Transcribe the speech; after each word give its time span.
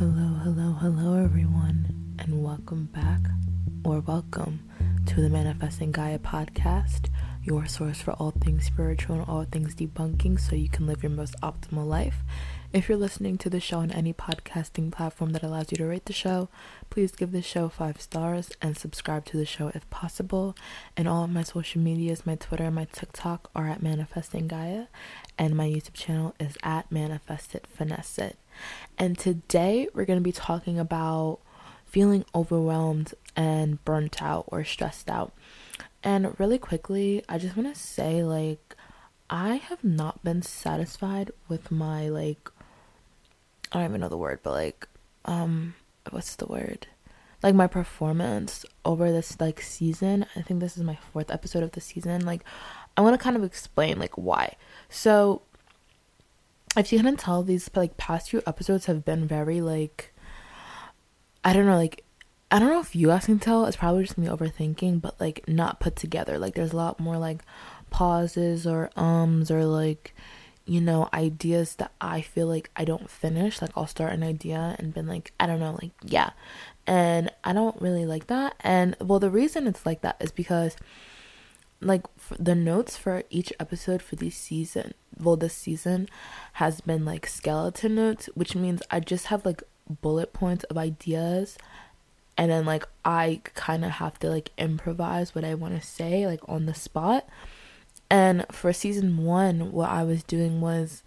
Hello, 0.00 0.32
hello, 0.44 0.72
hello, 0.80 1.22
everyone, 1.22 2.14
and 2.18 2.42
welcome 2.42 2.86
back 2.86 3.20
or 3.84 4.00
welcome 4.00 4.66
to 5.04 5.20
the 5.20 5.28
Manifesting 5.28 5.92
Gaia 5.92 6.18
podcast, 6.18 7.10
your 7.44 7.66
source 7.66 8.00
for 8.00 8.12
all 8.12 8.30
things 8.30 8.64
spiritual 8.64 9.16
and 9.16 9.28
all 9.28 9.44
things 9.44 9.74
debunking 9.74 10.40
so 10.40 10.56
you 10.56 10.70
can 10.70 10.86
live 10.86 11.02
your 11.02 11.10
most 11.10 11.38
optimal 11.42 11.86
life. 11.86 12.24
If 12.72 12.88
you're 12.88 12.96
listening 12.96 13.36
to 13.38 13.50
the 13.50 13.60
show 13.60 13.80
on 13.80 13.90
any 13.90 14.14
podcasting 14.14 14.90
platform 14.90 15.32
that 15.32 15.42
allows 15.42 15.70
you 15.70 15.76
to 15.76 15.84
rate 15.84 16.06
the 16.06 16.14
show, 16.14 16.48
please 16.88 17.12
give 17.12 17.32
the 17.32 17.42
show 17.42 17.68
five 17.68 18.00
stars 18.00 18.52
and 18.62 18.78
subscribe 18.78 19.26
to 19.26 19.36
the 19.36 19.44
show 19.44 19.70
if 19.74 19.90
possible. 19.90 20.56
And 20.96 21.08
all 21.08 21.24
of 21.24 21.30
my 21.30 21.42
social 21.42 21.82
medias, 21.82 22.24
my 22.24 22.36
Twitter 22.36 22.64
and 22.64 22.74
my 22.74 22.86
TikTok 22.86 23.50
are 23.54 23.68
at 23.68 23.82
Manifesting 23.82 24.48
Gaia, 24.48 24.86
and 25.36 25.54
my 25.54 25.68
YouTube 25.68 25.92
channel 25.92 26.34
is 26.40 26.56
at 26.62 26.90
Manifest 26.90 27.54
It 27.54 27.66
Finesse 27.66 28.18
It. 28.18 28.38
And 28.98 29.18
today 29.18 29.88
we're 29.94 30.04
going 30.04 30.18
to 30.18 30.24
be 30.24 30.32
talking 30.32 30.78
about 30.78 31.38
feeling 31.86 32.24
overwhelmed 32.34 33.14
and 33.36 33.84
burnt 33.84 34.22
out 34.22 34.44
or 34.48 34.64
stressed 34.64 35.10
out. 35.10 35.32
And 36.02 36.38
really 36.38 36.58
quickly, 36.58 37.24
I 37.28 37.38
just 37.38 37.56
want 37.56 37.74
to 37.74 37.80
say 37.80 38.22
like 38.22 38.76
I 39.28 39.56
have 39.56 39.84
not 39.84 40.24
been 40.24 40.42
satisfied 40.42 41.30
with 41.48 41.70
my 41.70 42.08
like 42.08 42.50
I 43.72 43.78
don't 43.78 43.90
even 43.90 44.00
know 44.00 44.08
the 44.08 44.16
word, 44.16 44.40
but 44.42 44.50
like, 44.50 44.88
um, 45.24 45.74
what's 46.10 46.34
the 46.36 46.46
word? 46.46 46.88
Like 47.42 47.54
my 47.54 47.66
performance 47.66 48.64
over 48.84 49.12
this 49.12 49.40
like 49.40 49.60
season. 49.60 50.26
I 50.34 50.42
think 50.42 50.60
this 50.60 50.76
is 50.76 50.82
my 50.82 50.98
fourth 51.12 51.30
episode 51.30 51.62
of 51.62 51.72
the 51.72 51.80
season. 51.80 52.26
Like, 52.26 52.42
I 52.96 53.00
want 53.00 53.18
to 53.18 53.22
kind 53.22 53.36
of 53.36 53.44
explain 53.44 53.98
like 53.98 54.18
why. 54.18 54.56
So, 54.88 55.42
if 56.76 56.92
you 56.92 56.98
couldn't 56.98 57.18
tell, 57.18 57.42
these 57.42 57.70
like 57.74 57.96
past 57.96 58.30
few 58.30 58.42
episodes 58.46 58.86
have 58.86 59.04
been 59.04 59.26
very 59.26 59.60
like, 59.60 60.12
I 61.44 61.52
don't 61.52 61.66
know, 61.66 61.76
like 61.76 62.04
I 62.50 62.58
don't 62.58 62.70
know 62.70 62.80
if 62.80 62.96
you 62.96 63.08
guys 63.08 63.26
can 63.26 63.38
tell. 63.38 63.66
It's 63.66 63.76
probably 63.76 64.04
just 64.04 64.18
me 64.18 64.26
overthinking, 64.26 65.00
but 65.00 65.20
like 65.20 65.46
not 65.48 65.80
put 65.80 65.96
together. 65.96 66.38
Like 66.38 66.54
there's 66.54 66.72
a 66.72 66.76
lot 66.76 66.98
more 66.98 67.18
like 67.18 67.42
pauses 67.90 68.66
or 68.66 68.90
ums 68.96 69.50
or 69.50 69.64
like 69.64 70.14
you 70.66 70.80
know, 70.80 71.08
ideas 71.12 71.74
that 71.76 71.90
I 72.00 72.20
feel 72.20 72.46
like 72.46 72.70
I 72.76 72.84
don't 72.84 73.10
finish. 73.10 73.60
Like 73.60 73.72
I'll 73.76 73.88
start 73.88 74.12
an 74.12 74.22
idea 74.22 74.76
and 74.78 74.94
been 74.94 75.08
like, 75.08 75.32
I 75.40 75.46
don't 75.46 75.58
know, 75.58 75.76
like 75.80 75.90
yeah. 76.04 76.30
And 76.86 77.30
I 77.42 77.52
don't 77.52 77.80
really 77.80 78.06
like 78.06 78.28
that. 78.28 78.54
And 78.60 78.96
well, 79.00 79.18
the 79.18 79.30
reason 79.30 79.66
it's 79.66 79.84
like 79.84 80.02
that 80.02 80.16
is 80.20 80.30
because 80.30 80.76
like 81.80 82.02
the 82.38 82.54
notes 82.54 82.96
for 82.96 83.22
each 83.30 83.52
episode 83.58 84.02
for 84.02 84.16
this 84.16 84.36
season, 84.36 84.94
well 85.18 85.36
this 85.36 85.54
season 85.54 86.08
has 86.54 86.80
been 86.80 87.04
like 87.04 87.26
skeleton 87.26 87.94
notes, 87.94 88.28
which 88.34 88.54
means 88.54 88.82
I 88.90 89.00
just 89.00 89.26
have 89.26 89.44
like 89.44 89.62
bullet 90.02 90.32
points 90.32 90.64
of 90.64 90.78
ideas 90.78 91.58
and 92.36 92.50
then 92.50 92.64
like 92.64 92.86
I 93.04 93.40
kind 93.54 93.84
of 93.84 93.92
have 93.92 94.18
to 94.20 94.30
like 94.30 94.50
improvise 94.56 95.34
what 95.34 95.44
I 95.44 95.54
want 95.54 95.80
to 95.80 95.86
say 95.86 96.26
like 96.26 96.40
on 96.48 96.66
the 96.66 96.74
spot 96.74 97.28
and 98.10 98.44
for 98.50 98.72
season 98.72 99.18
one, 99.18 99.70
what 99.70 99.88
I 99.88 100.02
was 100.02 100.24
doing 100.24 100.60
was 100.60 101.04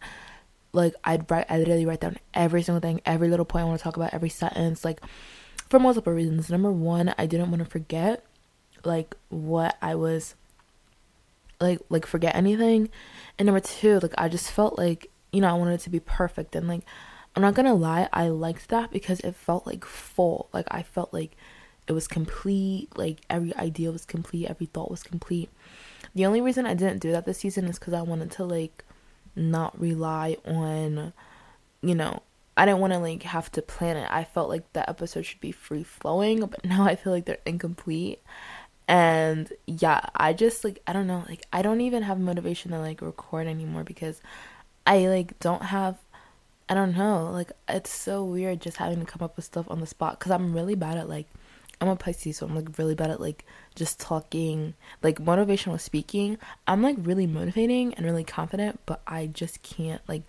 like 0.72 0.96
I'd 1.04 1.30
write 1.30 1.46
I 1.50 1.60
literally 1.60 1.86
write 1.86 2.00
down 2.00 2.18
every 2.34 2.64
single 2.64 2.80
thing, 2.80 3.02
every 3.06 3.30
little 3.30 3.46
point 3.46 3.64
I 3.64 3.68
want 3.68 3.80
to 3.80 3.84
talk 3.84 3.98
about, 3.98 4.14
every 4.14 4.30
sentence, 4.30 4.86
like 4.86 5.02
for 5.70 5.80
multiple 5.80 6.14
reasons. 6.14 6.50
Number 6.50 6.72
one, 6.72 7.14
I 7.18 7.26
didn't 7.26 7.52
want 7.52 7.64
to 7.64 7.70
forget 7.70 8.26
like 8.86 9.16
what 9.30 9.78
I 9.82 9.96
was 9.96 10.36
like 11.60 11.80
like 11.90 12.06
forget 12.06 12.36
anything. 12.36 12.90
And 13.38 13.46
number 13.46 13.60
two, 13.60 14.00
like 14.00 14.14
I 14.18 14.30
just 14.30 14.52
felt 14.52 14.78
like, 14.78 15.10
you 15.32 15.42
know, 15.42 15.50
I 15.50 15.54
wanted 15.54 15.76
it 15.76 15.82
to 15.82 15.90
be 15.90 16.00
perfect 16.00 16.56
and 16.56 16.68
like 16.68 16.84
I'm 17.36 17.42
not 17.42 17.56
gonna 17.56 17.74
lie, 17.74 18.10
I 18.14 18.28
liked 18.30 18.70
that 18.70 18.92
because 18.92 19.20
it 19.22 19.36
felt 19.36 19.66
like 19.66 19.86
full. 19.86 20.50
Like 20.54 20.68
I 20.70 20.84
felt 20.84 21.14
like 21.14 21.36
it 21.88 21.94
was 21.94 22.08
complete, 22.08 22.90
like 22.98 23.20
every 23.30 23.56
idea 23.56 23.92
was 23.92 24.06
complete, 24.06 24.48
every 24.48 24.68
thought 24.68 24.92
was 24.92 25.04
complete. 25.04 25.50
The 26.16 26.26
only 26.26 26.42
reason 26.42 26.66
I 26.66 26.76
didn't 26.76 27.00
do 27.00 27.12
that 27.12 27.26
this 27.26 27.40
season 27.40 27.66
is 27.66 27.80
because 27.80 27.94
I 27.94 28.02
wanted 28.02 28.32
to 28.32 28.46
like 28.46 28.86
not 29.36 29.80
rely 29.80 30.38
on, 30.46 31.14
you 31.82 31.96
know, 31.96 32.22
I 32.56 32.66
didn't 32.66 32.82
want 32.82 32.94
to 32.94 33.00
like 33.00 33.24
have 33.24 33.52
to 33.54 33.62
plan 33.62 33.98
it. 33.98 34.08
I 34.12 34.24
felt 34.24 34.50
like 34.50 34.72
the 34.74 34.88
episode 34.88 35.26
should 35.26 35.42
be 35.42 35.52
free 35.52 35.84
flowing, 35.84 36.46
but 36.46 36.64
now 36.66 36.84
I 36.84 36.96
feel 36.96 37.12
like 37.12 37.26
they're 37.26 37.40
incomplete. 37.46 38.22
And 38.88 39.52
yeah, 39.66 40.02
I 40.16 40.34
just 40.34 40.64
like 40.64 40.82
I 40.88 40.94
don't 40.94 41.08
know, 41.08 41.24
like 41.28 41.46
I 41.54 41.62
don't 41.62 41.82
even 41.82 42.04
have 42.04 42.20
motivation 42.20 42.72
to 42.72 42.80
like 42.80 43.02
record 43.02 43.48
anymore 43.48 43.84
because 43.84 44.22
I 44.86 45.08
like 45.08 45.40
don't 45.40 45.64
have 45.64 45.98
I 46.70 46.74
don't 46.74 46.96
know, 46.96 47.30
like 47.32 47.52
it's 47.68 47.92
so 47.92 48.24
weird 48.24 48.62
just 48.62 48.78
having 48.78 49.00
to 49.00 49.06
come 49.06 49.24
up 49.24 49.36
with 49.36 49.46
stuff 49.46 49.70
on 49.70 49.80
the 49.80 49.88
spot 49.88 50.20
cuz 50.20 50.32
I'm 50.32 50.54
really 50.54 50.76
bad 50.76 50.98
at 50.98 51.10
like 51.10 51.28
I'm 51.82 51.90
a 51.90 51.96
Pisces, 51.96 52.38
so 52.38 52.46
I'm 52.46 52.56
like 52.56 52.78
really 52.78 52.96
bad 52.96 53.12
at 53.12 53.20
like 53.20 53.46
just 53.76 54.00
talking, 54.00 54.74
like 55.02 55.20
motivational 55.20 55.80
speaking. 55.80 56.38
I'm 56.68 56.82
like 56.82 56.96
really 57.00 57.28
motivating 57.28 57.94
and 57.96 58.06
really 58.06 58.24
confident, 58.24 58.80
but 58.86 59.02
I 59.06 59.28
just 59.28 59.64
can't 59.64 60.02
like 60.08 60.24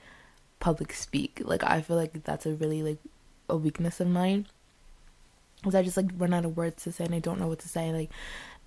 public 0.59 0.93
speak. 0.93 1.43
Like 1.45 1.63
I 1.63 1.81
feel 1.81 1.97
like 1.97 2.25
that's 2.25 2.47
a 2.47 2.55
really 2.55 2.83
like 2.83 2.99
a 3.49 3.57
weakness 3.57 4.01
of 4.01 4.09
mine. 4.09 4.47
Cause 5.65 5.75
I 5.75 5.83
just 5.83 5.97
like 5.97 6.11
run 6.17 6.35
out 6.35 6.45
of 6.45 6.57
words 6.57 6.85
to 6.85 6.93
say 6.93 7.05
and 7.05 7.15
I 7.15 7.19
don't 7.19 7.41
know 7.41 7.49
what 7.49 7.61
to 7.61 7.69
say, 7.69 7.93
like 7.93 8.11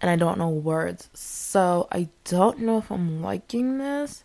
and 0.01 0.11
I 0.11 0.15
don't 0.15 0.37
know 0.37 0.49
words. 0.49 1.09
So 1.13 1.87
I 1.91 2.09
don't 2.25 2.59
know 2.59 2.77
if 2.79 2.91
I'm 2.91 3.21
liking 3.21 3.77
this. 3.77 4.23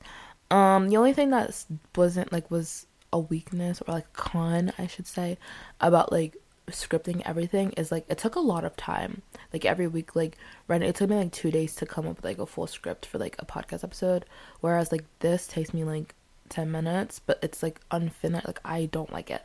Um 0.51 0.89
the 0.89 0.97
only 0.97 1.13
thing 1.13 1.31
that 1.31 1.65
wasn't 1.95 2.33
like 2.33 2.51
was 2.51 2.87
a 3.13 3.19
weakness 3.19 3.83
or 3.87 3.93
like 3.93 4.13
con 4.15 4.73
I 4.79 4.87
should 4.87 5.07
say 5.07 5.39
about 5.81 6.11
like 6.11 6.37
scripting 6.71 7.23
everything 7.25 7.73
is 7.73 7.91
like 7.91 8.05
it 8.09 8.19
took 8.19 8.35
a 8.37 8.41
lot 8.41 8.65
of 8.65 8.77
time. 8.77 9.23
Like 9.53 9.65
every 9.65 9.87
week, 9.87 10.15
like 10.17 10.37
right, 10.69 10.83
it 10.83 10.95
took 10.95 11.11
me 11.11 11.17
like 11.17 11.33
two 11.33 11.51
days 11.51 11.75
to 11.77 11.87
come 11.87 12.07
up 12.07 12.17
with 12.17 12.25
like 12.25 12.39
a 12.39 12.47
full 12.47 12.67
script 12.67 13.07
for 13.07 13.19
like 13.19 13.37
a 13.39 13.47
podcast 13.47 13.85
episode. 13.85 14.25
Whereas 14.61 14.93
like 14.93 15.05
this 15.21 15.47
takes 15.47 15.75
me 15.75 15.85
like 15.85 16.15
ten 16.49 16.71
minutes, 16.71 17.19
but 17.19 17.39
it's 17.43 17.63
like 17.63 17.81
unfinished. 17.91 18.47
Like 18.47 18.61
I 18.65 18.87
don't 18.87 19.13
like 19.13 19.31
it, 19.31 19.43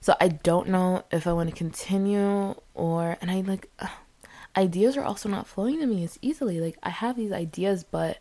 so 0.00 0.16
I 0.20 0.28
don't 0.28 0.68
know 0.68 1.04
if 1.10 1.26
I 1.26 1.32
want 1.32 1.50
to 1.50 1.54
continue 1.54 2.54
or. 2.74 3.16
And 3.20 3.30
I 3.30 3.40
like 3.42 3.68
ugh, 3.78 3.90
ideas 4.56 4.96
are 4.96 5.04
also 5.04 5.28
not 5.28 5.46
flowing 5.46 5.78
to 5.80 5.86
me 5.86 6.04
as 6.04 6.18
easily. 6.22 6.60
Like 6.60 6.78
I 6.82 6.90
have 6.90 7.16
these 7.16 7.32
ideas, 7.32 7.84
but 7.84 8.18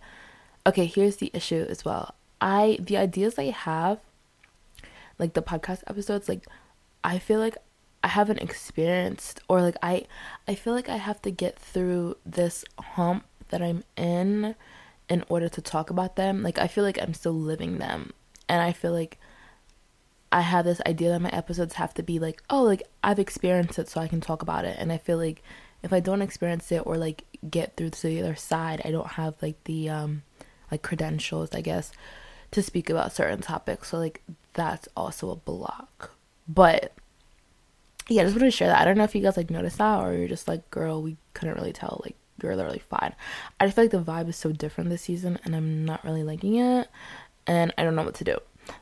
okay, 0.66 0.86
here's 0.86 1.18
the 1.18 1.32
issue 1.34 1.66
as 1.70 1.86
well. 1.86 2.16
I 2.42 2.78
the 2.82 2.98
ideas 2.98 3.38
I 3.38 3.46
have, 3.46 4.00
like 5.18 5.34
the 5.34 5.42
podcast 5.42 5.84
episodes, 5.88 6.28
like 6.28 6.46
I 7.04 7.18
feel 7.20 7.40
like 7.40 7.58
I 8.04 8.10
haven't 8.10 8.40
experienced 8.40 9.42
or 9.48 9.62
like 9.62 9.78
I 9.82 10.06
I 10.48 10.56
feel 10.56 10.74
like 10.74 10.90
I 10.90 10.98
have 10.98 11.22
to 11.24 11.32
get 11.32 11.58
through 11.58 12.18
this 12.26 12.66
hump 12.78 13.26
that 13.50 13.62
I'm 13.62 13.84
in 13.96 14.56
in 15.10 15.24
order 15.28 15.50
to 15.50 15.62
talk 15.62 15.90
about 15.90 16.16
them. 16.16 16.44
Like 16.44 16.60
I 16.60 16.68
feel 16.68 16.84
like 16.84 17.02
I'm 17.02 17.14
still 17.14 17.34
living 17.34 17.78
them. 17.78 18.12
And 18.48 18.62
I 18.62 18.72
feel 18.72 18.92
like 18.92 19.20
I 20.32 20.42
have 20.42 20.66
this 20.66 20.82
idea 20.86 21.10
that 21.10 21.22
my 21.22 21.30
episodes 21.30 21.76
have 21.76 21.94
to 21.96 22.04
be 22.04 22.20
like, 22.20 22.44
oh, 22.50 22.64
like 22.64 22.84
I've 23.04 23.20
experienced 23.20 23.80
it 23.80 23.90
so 23.90 24.00
I 24.00 24.08
can 24.08 24.22
talk 24.22 24.42
about 24.42 24.66
it. 24.66 24.78
And 24.80 24.92
I 24.92 24.98
feel 24.98 25.18
like 25.18 25.42
if 25.82 25.94
I 25.94 26.00
don't 26.00 26.22
experience 26.22 26.72
it 26.72 26.86
or 26.86 26.98
like 26.98 27.24
get 27.50 27.76
through 27.76 27.92
to 27.92 28.08
the 28.08 28.20
other 28.20 28.36
side, 28.36 28.82
I 28.86 28.92
don't 28.92 29.08
have 29.08 29.36
like 29.42 29.64
the 29.64 29.90
um 29.90 30.24
like 30.72 30.82
credentials, 30.82 31.50
I 31.54 31.62
guess, 31.62 31.92
to 32.52 32.62
speak 32.62 32.90
about 32.90 33.14
certain 33.14 33.42
topics. 33.42 33.90
So 33.90 33.98
like 33.98 34.22
that's 34.54 34.88
also 34.96 35.32
a 35.32 35.36
block. 35.36 36.12
But 36.48 36.94
yeah, 38.08 38.22
I 38.22 38.26
just 38.26 38.36
wanted 38.36 38.52
to 38.52 38.58
share 38.58 38.68
that. 38.68 38.82
I 38.82 38.86
don't 38.86 38.98
know 38.98 39.04
if 39.04 39.16
you 39.16 39.22
guys 39.22 39.38
like 39.38 39.50
noticed 39.50 39.78
that 39.78 40.00
or 40.00 40.14
you're 40.14 40.28
just 40.28 40.48
like, 40.48 40.70
girl, 40.72 41.02
we 41.02 41.18
couldn't 41.34 41.56
really 41.56 41.74
tell. 41.74 42.02
Like, 42.04 42.16
you're 42.42 42.56
literally 42.56 42.82
fine. 42.90 43.14
I 43.60 43.66
just 43.66 43.76
feel 43.76 43.86
like 43.86 43.92
the 43.92 44.00
vibe 44.00 44.30
is 44.30 44.38
so 44.38 44.52
different 44.52 44.90
this 44.90 45.02
season 45.04 45.40
and 45.44 45.56
I'm 45.56 45.86
not 45.86 46.04
really 46.04 46.24
liking 46.24 46.56
it 46.56 46.88
and 47.46 47.74
I 47.78 47.84
don't 47.84 47.96
know 47.96 48.04
what 48.04 48.16
to 48.16 48.24
do. 48.24 48.38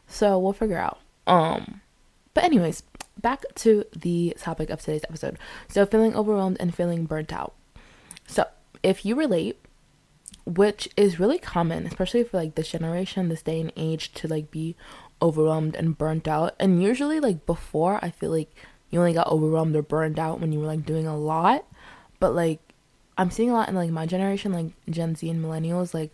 So 0.07 0.37
we'll 0.39 0.53
figure 0.53 0.77
out. 0.77 0.99
Um, 1.27 1.81
but 2.33 2.43
anyways, 2.43 2.83
back 3.21 3.43
to 3.55 3.85
the 3.95 4.35
topic 4.39 4.69
of 4.69 4.81
today's 4.81 5.03
episode. 5.03 5.37
So 5.67 5.85
feeling 5.85 6.15
overwhelmed 6.15 6.57
and 6.59 6.73
feeling 6.73 7.05
burnt 7.05 7.31
out. 7.31 7.53
So 8.25 8.45
if 8.81 9.05
you 9.05 9.15
relate, 9.15 9.59
which 10.45 10.89
is 10.95 11.19
really 11.19 11.37
common, 11.37 11.85
especially 11.85 12.23
for 12.23 12.37
like 12.37 12.55
this 12.55 12.71
generation, 12.71 13.29
this 13.29 13.41
day 13.41 13.59
and 13.59 13.71
age, 13.75 14.13
to 14.13 14.27
like 14.27 14.49
be 14.49 14.75
overwhelmed 15.21 15.75
and 15.75 15.97
burnt 15.97 16.27
out. 16.27 16.55
And 16.59 16.81
usually, 16.81 17.19
like 17.19 17.45
before, 17.45 17.99
I 18.01 18.11
feel 18.11 18.31
like 18.31 18.51
you 18.89 18.99
only 18.99 19.13
got 19.13 19.27
overwhelmed 19.27 19.75
or 19.75 19.81
burned 19.81 20.19
out 20.19 20.39
when 20.39 20.51
you 20.51 20.59
were 20.59 20.65
like 20.67 20.85
doing 20.85 21.05
a 21.05 21.17
lot. 21.17 21.65
But 22.19 22.33
like 22.33 22.59
I'm 23.17 23.31
seeing 23.31 23.49
a 23.49 23.53
lot 23.53 23.67
in 23.67 23.75
like 23.75 23.89
my 23.89 24.05
generation, 24.05 24.53
like 24.53 24.67
Gen 24.89 25.15
Z 25.15 25.29
and 25.29 25.43
millennials, 25.43 25.93
like 25.93 26.11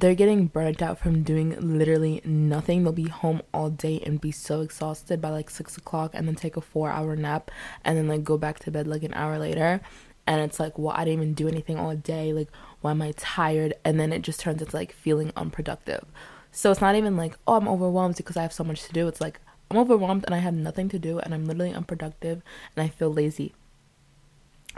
they're 0.00 0.14
getting 0.14 0.46
burnt 0.46 0.80
out 0.80 0.98
from 0.98 1.22
doing 1.22 1.56
literally 1.60 2.22
nothing. 2.24 2.82
They'll 2.82 2.92
be 2.92 3.08
home 3.08 3.42
all 3.52 3.68
day 3.68 4.02
and 4.04 4.20
be 4.20 4.32
so 4.32 4.62
exhausted 4.62 5.20
by 5.20 5.28
like 5.28 5.50
six 5.50 5.76
o'clock 5.76 6.12
and 6.14 6.26
then 6.26 6.34
take 6.34 6.56
a 6.56 6.62
four 6.62 6.90
hour 6.90 7.14
nap 7.16 7.50
and 7.84 7.98
then 7.98 8.08
like 8.08 8.24
go 8.24 8.38
back 8.38 8.58
to 8.60 8.70
bed 8.70 8.86
like 8.86 9.02
an 9.02 9.12
hour 9.12 9.38
later. 9.38 9.80
And 10.26 10.40
it's 10.40 10.58
like, 10.58 10.78
well, 10.78 10.94
I 10.96 11.04
didn't 11.04 11.20
even 11.20 11.34
do 11.34 11.48
anything 11.48 11.78
all 11.78 11.94
day. 11.94 12.32
Like, 12.32 12.48
why 12.80 12.92
am 12.92 13.02
I 13.02 13.12
tired? 13.16 13.74
And 13.84 14.00
then 14.00 14.12
it 14.12 14.22
just 14.22 14.40
turns 14.40 14.62
into 14.62 14.74
like 14.74 14.92
feeling 14.92 15.32
unproductive. 15.36 16.04
So 16.50 16.70
it's 16.70 16.80
not 16.80 16.96
even 16.96 17.16
like, 17.16 17.36
oh, 17.46 17.56
I'm 17.56 17.68
overwhelmed 17.68 18.16
because 18.16 18.36
I 18.36 18.42
have 18.42 18.52
so 18.52 18.64
much 18.64 18.84
to 18.84 18.92
do. 18.92 19.06
It's 19.06 19.20
like, 19.20 19.38
I'm 19.70 19.78
overwhelmed 19.78 20.24
and 20.24 20.34
I 20.34 20.38
have 20.38 20.54
nothing 20.54 20.88
to 20.90 20.98
do 20.98 21.18
and 21.18 21.34
I'm 21.34 21.44
literally 21.44 21.74
unproductive 21.74 22.42
and 22.74 22.84
I 22.84 22.88
feel 22.88 23.12
lazy. 23.12 23.54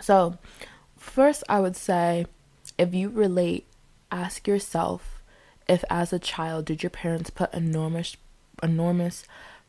So, 0.00 0.38
first, 0.96 1.44
I 1.48 1.60
would 1.60 1.76
say 1.76 2.26
if 2.76 2.92
you 2.92 3.08
relate, 3.08 3.66
ask 4.10 4.46
yourself 4.46 5.11
if 5.72 5.84
as 5.88 6.12
a 6.12 6.18
child 6.18 6.66
did 6.66 6.82
your 6.82 6.90
parents 6.90 7.30
put 7.30 7.52
enormous 7.54 8.16
enormous 8.62 9.24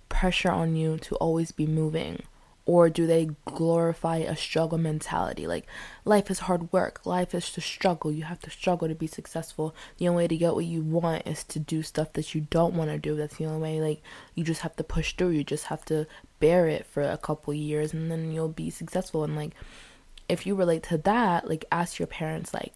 pressure 0.10 0.52
on 0.52 0.76
you 0.76 0.98
to 0.98 1.16
always 1.16 1.52
be 1.52 1.66
moving? 1.66 2.22
Or 2.66 2.90
do 2.90 3.06
they 3.06 3.30
glorify 3.46 4.18
a 4.18 4.38
struggle 4.38 4.78
mentality? 4.78 5.48
Like 5.48 5.66
life 6.06 6.30
is 6.30 6.40
hard 6.40 6.72
work. 6.72 7.06
Life 7.06 7.34
is 7.34 7.52
to 7.52 7.62
struggle. 7.62 8.12
You 8.12 8.24
have 8.24 8.40
to 8.42 8.50
struggle 8.50 8.88
to 8.88 8.96
be 8.96 9.08
successful. 9.08 9.76
The 9.98 10.08
only 10.08 10.24
way 10.24 10.28
to 10.30 10.38
get 10.38 10.56
what 10.56 10.66
you 10.66 10.82
want 10.82 11.28
is 11.28 11.44
to 11.46 11.60
do 11.60 11.84
stuff 11.84 12.14
that 12.14 12.34
you 12.34 12.42
don't 12.50 12.76
want 12.76 12.90
to 12.90 12.98
do. 12.98 13.16
That's 13.16 13.38
the 13.38 13.46
only 13.46 13.62
way 13.62 13.82
like 13.82 14.02
you 14.36 14.44
just 14.44 14.62
have 14.62 14.76
to 14.78 14.84
push 14.84 15.14
through. 15.14 15.30
You 15.30 15.44
just 15.44 15.66
have 15.66 15.84
to 15.86 16.08
bear 16.40 16.68
it 16.68 16.86
for 16.86 17.02
a 17.02 17.18
couple 17.18 17.54
years 17.54 17.94
and 17.94 18.10
then 18.10 18.32
you'll 18.32 18.50
be 18.50 18.70
successful. 18.70 19.24
And 19.24 19.36
like 19.36 19.52
if 20.30 20.46
you 20.46 20.56
relate 20.56 20.84
to 20.84 20.98
that 21.00 21.50
like 21.50 21.66
ask 21.72 22.00
your 22.00 22.08
parents 22.08 22.54
like 22.54 22.74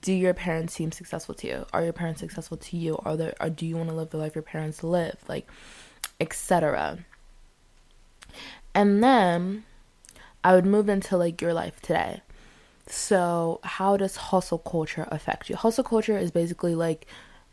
do 0.00 0.12
your 0.12 0.34
parents 0.34 0.74
seem 0.74 0.90
successful 0.90 1.34
to 1.34 1.46
you 1.46 1.66
are 1.72 1.84
your 1.84 1.92
parents 1.92 2.20
successful 2.20 2.56
to 2.56 2.76
you 2.76 2.96
are 3.04 3.16
there 3.16 3.34
or 3.40 3.50
do 3.50 3.66
you 3.66 3.76
want 3.76 3.88
to 3.88 3.94
live 3.94 4.10
the 4.10 4.16
life 4.16 4.34
your 4.34 4.42
parents 4.42 4.82
live 4.82 5.16
like 5.28 5.46
etc 6.20 6.98
and 8.74 9.02
then 9.02 9.64
I 10.42 10.54
would 10.54 10.66
move 10.66 10.88
into 10.88 11.16
like 11.16 11.40
your 11.40 11.54
life 11.54 11.80
today. 11.80 12.20
So, 12.86 13.60
how 13.64 13.96
does 13.96 14.16
hustle 14.16 14.58
culture 14.58 15.08
affect 15.10 15.48
you? 15.48 15.56
Hustle 15.56 15.84
culture 15.84 16.18
is 16.18 16.30
basically 16.30 16.74
like, 16.74 17.06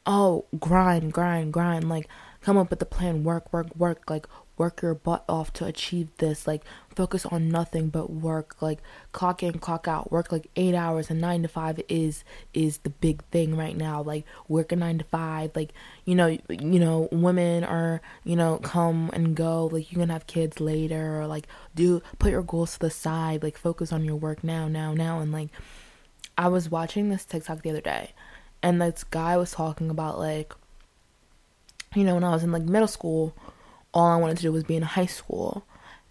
oh, 0.05 0.43
grind, 0.59 1.13
grind, 1.13 1.53
grind. 1.53 1.87
Like, 1.87 2.09
come 2.41 2.57
up 2.57 2.69
with 2.69 2.81
a 2.81 2.85
plan, 2.85 3.23
work, 3.23 3.53
work, 3.53 3.73
work. 3.77 4.09
Like, 4.09 4.27
work 4.61 4.83
your 4.83 4.93
butt 4.93 5.25
off 5.27 5.51
to 5.51 5.65
achieve 5.65 6.07
this 6.17 6.45
like 6.45 6.63
focus 6.95 7.25
on 7.25 7.49
nothing 7.49 7.89
but 7.89 8.11
work 8.11 8.55
like 8.61 8.77
clock 9.11 9.41
in 9.41 9.57
clock 9.57 9.87
out 9.87 10.11
work 10.11 10.31
like 10.31 10.45
eight 10.55 10.75
hours 10.75 11.09
and 11.09 11.19
nine 11.19 11.41
to 11.41 11.47
five 11.47 11.81
is 11.89 12.23
is 12.53 12.77
the 12.79 12.91
big 12.91 13.23
thing 13.31 13.57
right 13.57 13.75
now 13.75 14.03
like 14.03 14.23
work 14.47 14.71
a 14.71 14.75
nine 14.75 14.99
to 14.99 15.03
five 15.05 15.49
like 15.55 15.73
you 16.05 16.13
know 16.13 16.27
you 16.27 16.79
know 16.79 17.09
women 17.11 17.63
are 17.63 18.01
you 18.23 18.35
know 18.35 18.59
come 18.59 19.09
and 19.13 19.35
go 19.35 19.65
like 19.65 19.91
you 19.91 19.97
can 19.97 20.09
have 20.09 20.27
kids 20.27 20.59
later 20.59 21.19
or 21.19 21.25
like 21.25 21.47
do 21.73 21.99
put 22.19 22.29
your 22.29 22.43
goals 22.43 22.73
to 22.73 22.79
the 22.81 22.91
side 22.91 23.41
like 23.41 23.57
focus 23.57 23.91
on 23.91 24.05
your 24.05 24.15
work 24.15 24.43
now 24.43 24.67
now 24.67 24.93
now 24.93 25.17
and 25.17 25.31
like 25.31 25.49
i 26.37 26.47
was 26.47 26.69
watching 26.69 27.09
this 27.09 27.25
tiktok 27.25 27.63
the 27.63 27.71
other 27.71 27.81
day 27.81 28.11
and 28.61 28.79
this 28.79 29.03
guy 29.05 29.35
was 29.35 29.49
talking 29.49 29.89
about 29.89 30.19
like 30.19 30.53
you 31.95 32.03
know 32.03 32.13
when 32.13 32.23
i 32.23 32.29
was 32.29 32.43
in 32.43 32.51
like 32.51 32.61
middle 32.61 32.87
school 32.87 33.33
all 33.93 34.07
I 34.07 34.17
wanted 34.17 34.37
to 34.37 34.43
do 34.43 34.51
was 34.51 34.63
be 34.63 34.75
in 34.75 34.83
high 34.83 35.05
school. 35.05 35.65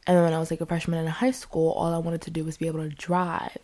And 0.06 0.16
then 0.16 0.24
when 0.24 0.32
I 0.32 0.38
was 0.38 0.50
like 0.50 0.60
a 0.60 0.66
freshman 0.66 0.98
in 0.98 1.06
high 1.06 1.30
school, 1.30 1.72
all 1.72 1.94
I 1.94 1.98
wanted 1.98 2.22
to 2.22 2.30
do 2.30 2.44
was 2.44 2.56
be 2.56 2.66
able 2.66 2.82
to 2.82 2.88
drive. 2.88 3.58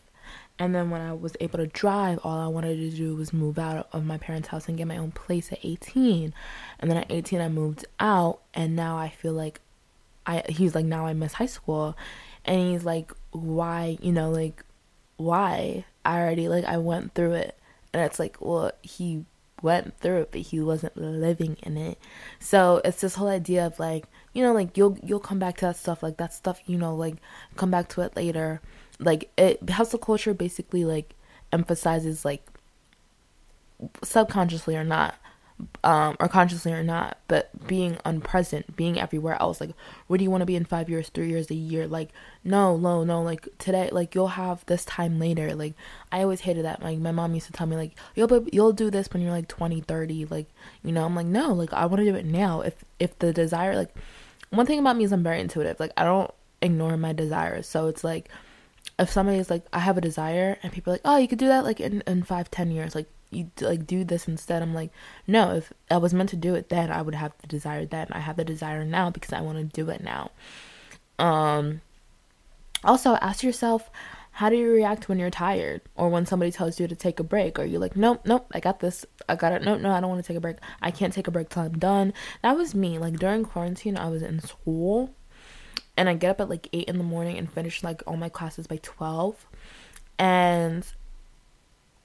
And 0.59 0.75
then 0.75 0.91
when 0.91 1.03
I 1.03 1.13
was 1.13 1.37
able 1.41 1.59
to 1.59 1.67
drive, 1.67 2.19
all 2.25 2.39
I 2.39 2.47
wanted 2.47 2.77
to 2.77 2.97
do 2.97 3.15
was 3.15 3.33
move 3.33 3.59
out 3.59 3.89
of 3.93 4.07
my 4.07 4.17
parents' 4.17 4.49
house 4.49 4.69
and 4.69 4.79
get 4.79 4.87
my 4.87 4.97
own 4.97 5.11
place 5.11 5.53
at 5.53 5.59
18. 5.63 6.33
And 6.79 6.91
then 6.91 6.99
at 6.99 7.11
18, 7.11 7.41
I 7.41 7.49
moved 7.49 7.85
out, 8.01 8.41
and 8.55 8.75
now 8.75 8.97
I 8.97 9.11
feel 9.11 9.35
like 9.35 9.61
I. 10.25 10.43
He's 10.49 10.75
like, 10.75 10.87
now 10.87 11.07
I 11.07 11.13
miss 11.13 11.35
high 11.35 11.47
school, 11.47 11.95
and 12.45 12.71
he's 12.71 12.85
like, 12.85 13.13
why? 13.33 13.99
You 14.01 14.13
know, 14.13 14.31
like, 14.31 14.65
why? 15.19 15.85
I 16.07 16.21
already 16.21 16.49
like 16.49 16.65
I 16.65 16.79
went 16.79 17.15
through 17.15 17.35
it, 17.35 17.59
and 17.93 18.03
it's 18.03 18.19
like, 18.19 18.39
well, 18.41 18.73
he 18.81 19.27
went 19.63 19.99
through 19.99 20.21
it 20.23 20.33
but 20.33 20.41
he 20.41 20.61
wasn't 20.61 20.97
living 20.97 21.57
in 21.63 21.77
it. 21.77 21.99
So 22.39 22.81
it's 22.85 23.01
this 23.01 23.15
whole 23.15 23.29
idea 23.29 23.67
of 23.67 23.79
like 23.79 24.05
you 24.33 24.43
know 24.43 24.53
like 24.53 24.77
you'll 24.77 24.99
you'll 25.03 25.21
come 25.21 25.39
back 25.39 25.57
to 25.59 25.67
that 25.67 25.77
stuff 25.77 26.03
like 26.03 26.19
that 26.19 26.35
stuff 26.35 26.61
you 26.67 26.77
know 26.77 26.95
like 26.95 27.17
come 27.57 27.71
back 27.71 27.89
to 27.91 28.03
it 28.03 28.17
later. 28.17 28.61
Like 28.99 29.31
it 29.37 29.69
hustle 29.71 29.99
culture 29.99 30.35
basically 30.35 30.85
like 30.85 31.15
emphasizes 31.53 32.25
like 32.25 32.47
subconsciously 34.03 34.77
or 34.77 34.85
not 34.85 35.15
um, 35.85 36.17
or 36.21 36.29
consciously 36.29 36.73
or 36.73 36.83
not, 36.83 37.17
but 37.29 37.67
being 37.67 37.97
unpresent, 38.05 38.77
being 38.77 39.01
everywhere 39.01 39.41
else. 39.41 39.61
Like, 39.61 39.71
where 40.07 40.19
do 40.19 40.25
you 40.25 40.31
want 40.31 40.43
to 40.43 40.47
be 40.47 40.57
in 40.57 40.65
five 40.65 40.91
years, 40.91 41.09
three 41.09 41.29
years, 41.29 41.51
a 41.51 41.55
year? 41.55 41.87
Like, 41.87 42.11
no, 42.45 42.77
no, 42.77 43.05
no. 43.05 43.23
Like 43.23 43.49
today, 43.59 43.89
like 43.91 44.15
you'll 44.15 44.29
have 44.29 44.65
this 44.67 44.85
time 44.85 45.19
later. 45.19 45.55
Like, 45.55 45.75
I 46.13 46.23
always 46.23 46.41
hated 46.41 46.65
that. 46.65 46.83
Like, 46.83 46.99
my 46.99 47.13
mom 47.13 47.35
used 47.35 47.47
to 47.47 47.53
tell 47.53 47.67
me, 47.67 47.77
like, 47.77 47.93
you'll 48.15 48.47
you'll 48.53 48.73
do 48.73 48.91
this 48.91 49.09
when 49.13 49.23
you're 49.23 49.33
like 49.33 49.49
20, 49.49 49.81
30. 49.81 50.27
Like, 50.27 50.47
you 50.85 50.93
know, 50.93 51.05
I'm 51.05 51.15
like, 51.15 51.27
no, 51.27 51.53
like 51.53 51.73
I 51.73 51.87
want 51.87 52.01
to 52.01 52.11
do 52.11 52.17
it 52.17 52.27
now. 52.27 52.61
If 52.61 52.85
if 52.99 53.19
the 53.19 53.33
desire, 53.33 53.77
like, 53.77 53.95
one 54.51 54.67
thing 54.67 54.79
about 54.79 54.97
me 54.97 55.05
is 55.05 55.13
I'm 55.13 55.23
very 55.23 55.41
intuitive. 55.41 55.81
Like, 55.81 55.93
I 55.97 56.05
don't 56.05 56.31
ignore 56.61 56.97
my 56.97 57.13
desires. 57.13 57.67
So 57.67 57.87
it's 57.87 58.05
like, 58.05 58.29
if 58.99 59.11
somebody 59.11 59.39
is 59.39 59.51
like, 59.51 59.65
I 59.73 59.81
have 59.81 59.99
a 59.99 60.01
desire, 60.01 60.59
and 60.63 60.73
people 60.73 60.93
are 60.93 60.95
like, 60.95 61.03
oh, 61.05 61.17
you 61.19 61.29
could 61.29 61.39
do 61.39 61.49
that 61.49 61.65
like 61.65 61.81
in 61.81 62.03
in 62.07 62.23
five, 62.23 62.51
ten 62.51 62.71
years. 62.71 62.95
Like, 62.95 63.09
you 63.31 63.51
like 63.61 63.87
do 63.87 64.05
this 64.05 64.29
instead 64.29 64.63
i'm 64.63 64.75
like 64.75 64.91
no 65.27 65.57
if 65.57 65.73
i 65.91 65.97
was 65.97 66.15
meant 66.15 66.31
to 66.31 66.37
do 66.37 66.55
it 66.55 66.69
then 66.69 66.91
i 66.91 67.03
would 67.03 67.15
have 67.15 67.33
the 67.41 67.47
desire 67.47 67.85
then. 67.85 68.07
I 68.13 68.21
have 68.21 68.37
the 68.37 68.45
desire 68.45 68.85
now 68.85 69.11
because 69.11 69.33
i 69.33 69.41
want 69.41 69.59
to 69.59 69.65
do 69.65 69.91
it 69.91 70.03
now. 70.03 70.31
Um 71.19 71.81
also 72.85 73.15
ask 73.17 73.43
yourself 73.43 73.91
how 74.33 74.51
do 74.51 74.57
you 74.57 74.71
react 74.71 75.09
when 75.09 75.19
you're 75.19 75.31
tired? 75.31 75.81
Or 75.95 76.11
when 76.11 76.27
somebody 76.27 76.53
tells 76.53 76.79
you 76.79 76.87
to 76.87 76.95
take 76.95 77.19
a 77.19 77.25
break 77.25 77.59
or 77.59 77.65
you're 77.65 77.81
like 77.81 77.97
nope 77.97 78.21
nope 78.25 78.47
i 78.53 78.61
got 78.61 78.81
this 78.81 79.05
i 79.29 79.35
got 79.35 79.53
it 79.53 79.63
nope 79.63 79.81
no 79.81 79.91
i 79.91 80.01
don't 80.01 80.11
want 80.11 80.23
to 80.23 80.29
take 80.29 80.37
a 80.37 80.41
break 80.41 80.59
i 80.83 80.91
can't 80.91 81.13
take 81.13 81.27
a 81.27 81.31
break 81.31 81.49
till 81.49 81.63
i'm 81.63 81.79
done. 81.79 82.13
That 82.43 82.57
was 82.57 82.75
me 82.75 82.99
like 82.99 83.19
during 83.19 83.45
quarantine 83.45 83.97
i 83.97 84.09
was 84.09 84.23
in 84.23 84.41
school 84.41 85.15
and 85.97 86.09
i 86.09 86.15
get 86.15 86.31
up 86.31 86.41
at 86.41 86.49
like 86.49 86.69
8 86.73 86.89
in 86.89 86.99
the 86.99 87.05
morning 87.05 87.39
and 87.39 87.53
finish 87.53 87.83
like 87.83 88.03
all 88.07 88.17
my 88.17 88.29
classes 88.29 88.67
by 88.67 88.79
12 88.83 89.47
and 90.19 90.87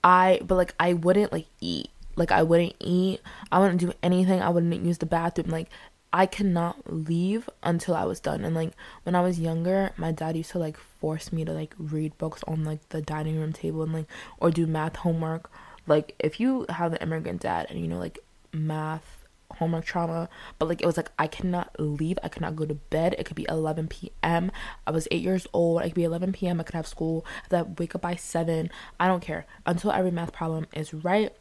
I 0.04 0.40
but 0.44 0.56
like 0.56 0.74
I 0.80 0.94
wouldn't 0.94 1.32
like 1.32 1.48
eat. 1.60 1.90
Like 2.16 2.32
I 2.32 2.44
wouldn't 2.44 2.76
eat. 2.80 3.22
I 3.52 3.60
wouldn't 3.60 3.80
do 3.80 3.94
anything. 4.04 4.42
I 4.42 4.50
wouldn't 4.50 4.86
use 4.86 4.98
the 4.98 5.06
bathroom. 5.06 5.50
Like 5.50 5.70
I 6.14 6.26
cannot 6.26 6.92
leave 6.92 7.50
until 7.64 7.96
I 7.96 8.04
was 8.04 8.20
done. 8.20 8.44
And 8.44 8.56
like 8.56 8.74
when 9.04 9.16
I 9.16 9.22
was 9.22 9.40
younger, 9.40 9.92
my 9.98 10.12
dad 10.12 10.36
used 10.36 10.52
to 10.52 10.60
like 10.60 10.78
force 10.78 11.32
me 11.32 11.46
to 11.46 11.54
like 11.54 11.74
read 11.78 12.18
books 12.18 12.44
on 12.48 12.64
like 12.64 12.88
the 12.90 13.02
dining 13.02 13.40
room 13.40 13.54
table 13.54 13.84
and 13.84 13.94
like 13.94 14.08
or 14.40 14.52
do 14.52 14.68
math 14.68 14.98
homework. 14.98 15.50
Like 15.88 16.16
if 16.20 16.40
you 16.40 16.66
have 16.70 16.94
an 16.94 17.00
immigrant 17.00 17.42
dad 17.42 17.68
and 17.70 17.80
you 17.80 17.88
know 17.88 18.00
like 18.00 18.20
math 18.52 19.21
homework 19.58 19.86
trauma, 19.86 20.30
but 20.60 20.68
like 20.70 20.82
it 20.82 20.86
was 20.86 20.98
like 20.98 21.12
I 21.18 21.28
cannot 21.28 21.76
leave, 21.80 22.18
I 22.24 22.30
cannot 22.30 22.56
go 22.56 22.66
to 22.66 22.76
bed. 22.76 23.16
It 23.18 23.26
could 23.26 23.36
be 23.36 23.46
11 23.50 23.88
p.m. 23.88 24.52
I 24.86 24.92
was 24.92 25.08
eight 25.12 25.24
years 25.24 25.48
old. 25.54 25.82
It 25.82 25.90
could 25.90 25.96
be 25.96 26.04
11 26.04 26.34
p.m. 26.34 26.60
I 26.60 26.64
could 26.64 26.76
have 26.76 26.88
school. 26.88 27.26
To 27.50 27.68
wake 27.78 27.96
up 27.96 28.02
by 28.02 28.16
seven. 28.16 28.70
I 29.00 29.08
don't 29.08 29.22
care 29.22 29.46
until 29.66 29.92
every 29.92 30.12
math 30.12 30.34
problem 30.34 30.68
is 30.74 30.94
right. 30.94 31.34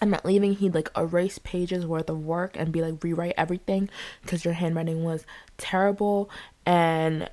I'm 0.00 0.10
not 0.10 0.24
leaving. 0.24 0.54
He'd 0.56 0.74
like 0.74 0.90
erase 0.96 1.38
pages 1.38 1.86
worth 1.86 2.10
of 2.10 2.24
work 2.24 2.56
and 2.58 2.72
be 2.72 2.82
like 2.82 3.02
rewrite 3.04 3.34
everything 3.36 3.88
because 4.20 4.44
your 4.44 4.54
handwriting 4.54 5.04
was 5.04 5.24
terrible 5.58 6.28
and 6.66 7.30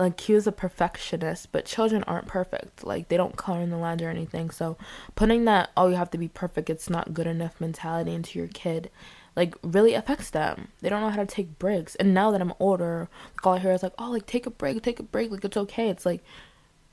like 0.00 0.18
he 0.18 0.32
was 0.32 0.46
a 0.46 0.52
perfectionist, 0.52 1.52
but 1.52 1.66
children 1.66 2.02
aren't 2.04 2.26
perfect. 2.26 2.84
Like 2.84 3.08
they 3.08 3.18
don't 3.18 3.36
color 3.36 3.60
in 3.60 3.70
the 3.70 3.76
lines 3.76 4.00
or 4.00 4.08
anything. 4.08 4.50
So 4.50 4.78
putting 5.14 5.44
that 5.44 5.70
oh 5.76 5.88
you 5.88 5.96
have 5.96 6.10
to 6.12 6.18
be 6.18 6.28
perfect, 6.28 6.70
it's 6.70 6.88
not 6.88 7.12
good 7.12 7.26
enough 7.26 7.60
mentality 7.60 8.14
into 8.14 8.38
your 8.38 8.48
kid, 8.48 8.90
like 9.36 9.54
really 9.62 9.92
affects 9.92 10.30
them. 10.30 10.68
They 10.80 10.88
don't 10.88 11.02
know 11.02 11.10
how 11.10 11.18
to 11.18 11.26
take 11.26 11.58
breaks. 11.58 11.96
And 11.96 12.14
now 12.14 12.30
that 12.30 12.40
I'm 12.40 12.54
older, 12.58 13.10
like 13.34 13.46
all 13.46 13.54
I 13.54 13.58
hear 13.58 13.72
is 13.72 13.82
like, 13.82 13.92
oh 13.98 14.10
like 14.10 14.24
take 14.26 14.46
a 14.46 14.50
break, 14.50 14.82
take 14.82 15.00
a 15.00 15.04
break, 15.04 15.30
like 15.30 15.44
it's 15.44 15.56
okay. 15.56 15.90
It's 15.90 16.06
like 16.06 16.24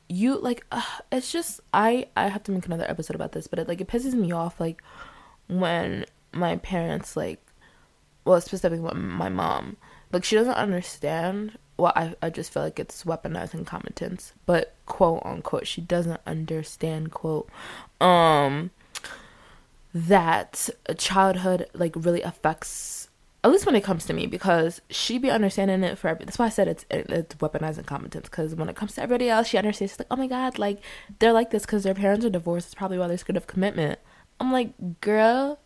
you 0.10 0.38
like 0.38 0.66
uh, 0.72 0.82
it's 1.12 1.32
just 1.32 1.62
I 1.74 2.08
I 2.18 2.28
have 2.28 2.44
to 2.44 2.52
make 2.52 2.66
another 2.66 2.90
episode 2.90 3.16
about 3.16 3.32
this, 3.32 3.48
but 3.48 3.58
it 3.58 3.70
like 3.70 3.80
it 3.80 3.88
pisses 3.88 4.16
me 4.16 4.34
off 4.34 4.60
like 4.60 4.84
when 5.48 6.06
my 6.34 6.58
parents 6.58 7.16
like 7.16 7.42
well 8.26 8.42
specifically 8.42 8.94
my 8.94 9.30
mom 9.30 9.78
like 10.12 10.26
she 10.26 10.36
doesn't 10.36 10.54
understand 10.56 11.58
well, 11.78 11.94
I, 11.96 12.16
I 12.22 12.30
just 12.30 12.52
feel 12.52 12.64
like 12.64 12.80
it's 12.80 13.04
weaponizing 13.04 13.66
competence, 13.66 14.34
but 14.46 14.76
quote 14.86 15.22
unquote, 15.24 15.68
she 15.68 15.82
doesn't 15.82 16.22
understand, 16.26 17.12
quote, 17.12 17.50
um, 18.02 18.72
that 19.94 20.70
childhood 20.98 21.68
like 21.74 21.94
really 21.96 22.22
affects, 22.22 23.10
at 23.44 23.52
least 23.52 23.66
when 23.66 23.76
it 23.76 23.84
comes 23.84 24.06
to 24.06 24.14
me, 24.14 24.26
because 24.26 24.82
she 24.90 25.18
be 25.18 25.30
understanding 25.30 25.84
it 25.84 25.98
for 25.98 26.08
every, 26.08 26.26
that's 26.26 26.40
why 26.40 26.48
I 26.48 26.50
said 26.50 26.68
it's, 26.68 26.86
it's 26.90 27.36
weaponizing 27.36 27.86
competence, 27.86 28.28
because 28.28 28.56
when 28.56 28.70
it 28.70 28.76
comes 28.76 28.96
to 28.96 29.04
everybody 29.04 29.30
else, 29.30 29.48
she 29.48 29.58
understands, 29.58 29.94
she's 29.94 30.00
like, 30.00 30.08
oh 30.10 30.16
my 30.16 30.28
god, 30.28 30.58
like, 30.58 30.80
they're 31.20 31.34
like 31.34 31.52
this 31.52 31.66
because 31.66 31.84
their 31.84 31.94
parents 31.94 32.26
are 32.26 32.30
divorced, 32.30 32.68
it's 32.68 32.76
probably 32.76 32.98
why 32.98 33.08
they're 33.08 33.18
scared 33.18 33.38
of 33.38 33.48
commitment. 33.48 34.00
I'm 34.40 34.52
like, 34.52 35.02
girl, 35.02 35.60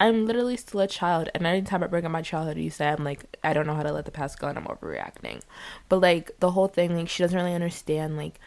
I'm 0.00 0.26
literally 0.26 0.56
still 0.56 0.80
a 0.80 0.88
child, 0.88 1.28
and 1.34 1.46
anytime 1.46 1.82
I 1.84 1.86
bring 1.86 2.04
up 2.04 2.10
my 2.10 2.22
childhood, 2.22 2.58
you 2.58 2.70
say 2.70 2.88
I'm 2.88 3.04
like 3.04 3.36
I 3.44 3.52
don't 3.52 3.66
know 3.66 3.74
how 3.74 3.84
to 3.84 3.92
let 3.92 4.04
the 4.04 4.10
past 4.10 4.38
go, 4.38 4.48
and 4.48 4.58
I'm 4.58 4.64
overreacting. 4.64 5.42
But 5.88 6.00
like 6.00 6.32
the 6.40 6.50
whole 6.50 6.68
thing, 6.68 6.96
like 6.96 7.08
she 7.08 7.22
doesn't 7.22 7.38
really 7.38 7.54
understand. 7.54 8.16
Like 8.16 8.40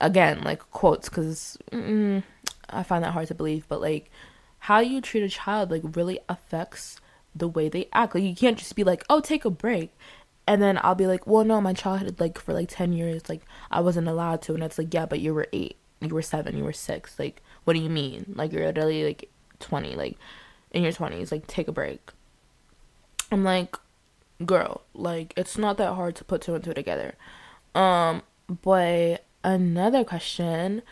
again, 0.00 0.42
like 0.42 0.60
quotes, 0.70 1.08
because 1.08 1.58
I 1.72 2.82
find 2.82 3.04
that 3.04 3.12
hard 3.12 3.28
to 3.28 3.34
believe. 3.34 3.66
But 3.68 3.80
like 3.80 4.10
how 4.60 4.80
you 4.80 5.00
treat 5.00 5.22
a 5.22 5.28
child, 5.28 5.70
like 5.70 5.82
really 5.96 6.18
affects 6.28 7.00
the 7.34 7.48
way 7.48 7.68
they 7.68 7.88
act. 7.92 8.14
Like 8.14 8.24
you 8.24 8.34
can't 8.34 8.58
just 8.58 8.74
be 8.74 8.84
like, 8.84 9.04
"Oh, 9.10 9.20
take 9.20 9.44
a 9.44 9.50
break." 9.50 9.92
And 10.46 10.62
then 10.62 10.80
I'll 10.82 10.94
be 10.94 11.06
like, 11.06 11.26
"Well, 11.26 11.44
no, 11.44 11.60
my 11.60 11.72
childhood 11.74 12.18
like 12.20 12.38
for 12.38 12.52
like 12.54 12.68
10 12.70 12.92
years 12.92 13.28
like 13.28 13.42
I 13.70 13.80
wasn't 13.80 14.08
allowed 14.08 14.42
to." 14.42 14.54
And 14.54 14.62
it's 14.62 14.78
like, 14.78 14.92
"Yeah, 14.92 15.06
but 15.06 15.20
you 15.20 15.34
were 15.34 15.46
8, 15.52 15.76
you 16.00 16.14
were 16.14 16.22
7, 16.22 16.56
you 16.56 16.64
were 16.64 16.72
6. 16.72 17.18
Like 17.18 17.42
what 17.64 17.74
do 17.74 17.80
you 17.80 17.90
mean? 17.90 18.32
Like 18.34 18.52
you're 18.52 18.66
literally 18.66 19.04
like 19.04 19.30
20, 19.60 19.94
like 19.94 20.16
in 20.72 20.82
your 20.82 20.92
20s, 20.92 21.32
like 21.32 21.46
take 21.46 21.68
a 21.68 21.72
break." 21.72 22.10
I'm 23.32 23.44
like, 23.44 23.76
"Girl, 24.44 24.82
like 24.94 25.32
it's 25.36 25.58
not 25.58 25.76
that 25.78 25.94
hard 25.94 26.16
to 26.16 26.24
put 26.24 26.42
two 26.42 26.54
and 26.54 26.64
two 26.64 26.74
together." 26.74 27.14
Um, 27.74 28.22
but 28.62 29.24
another 29.44 30.04
question 30.04 30.82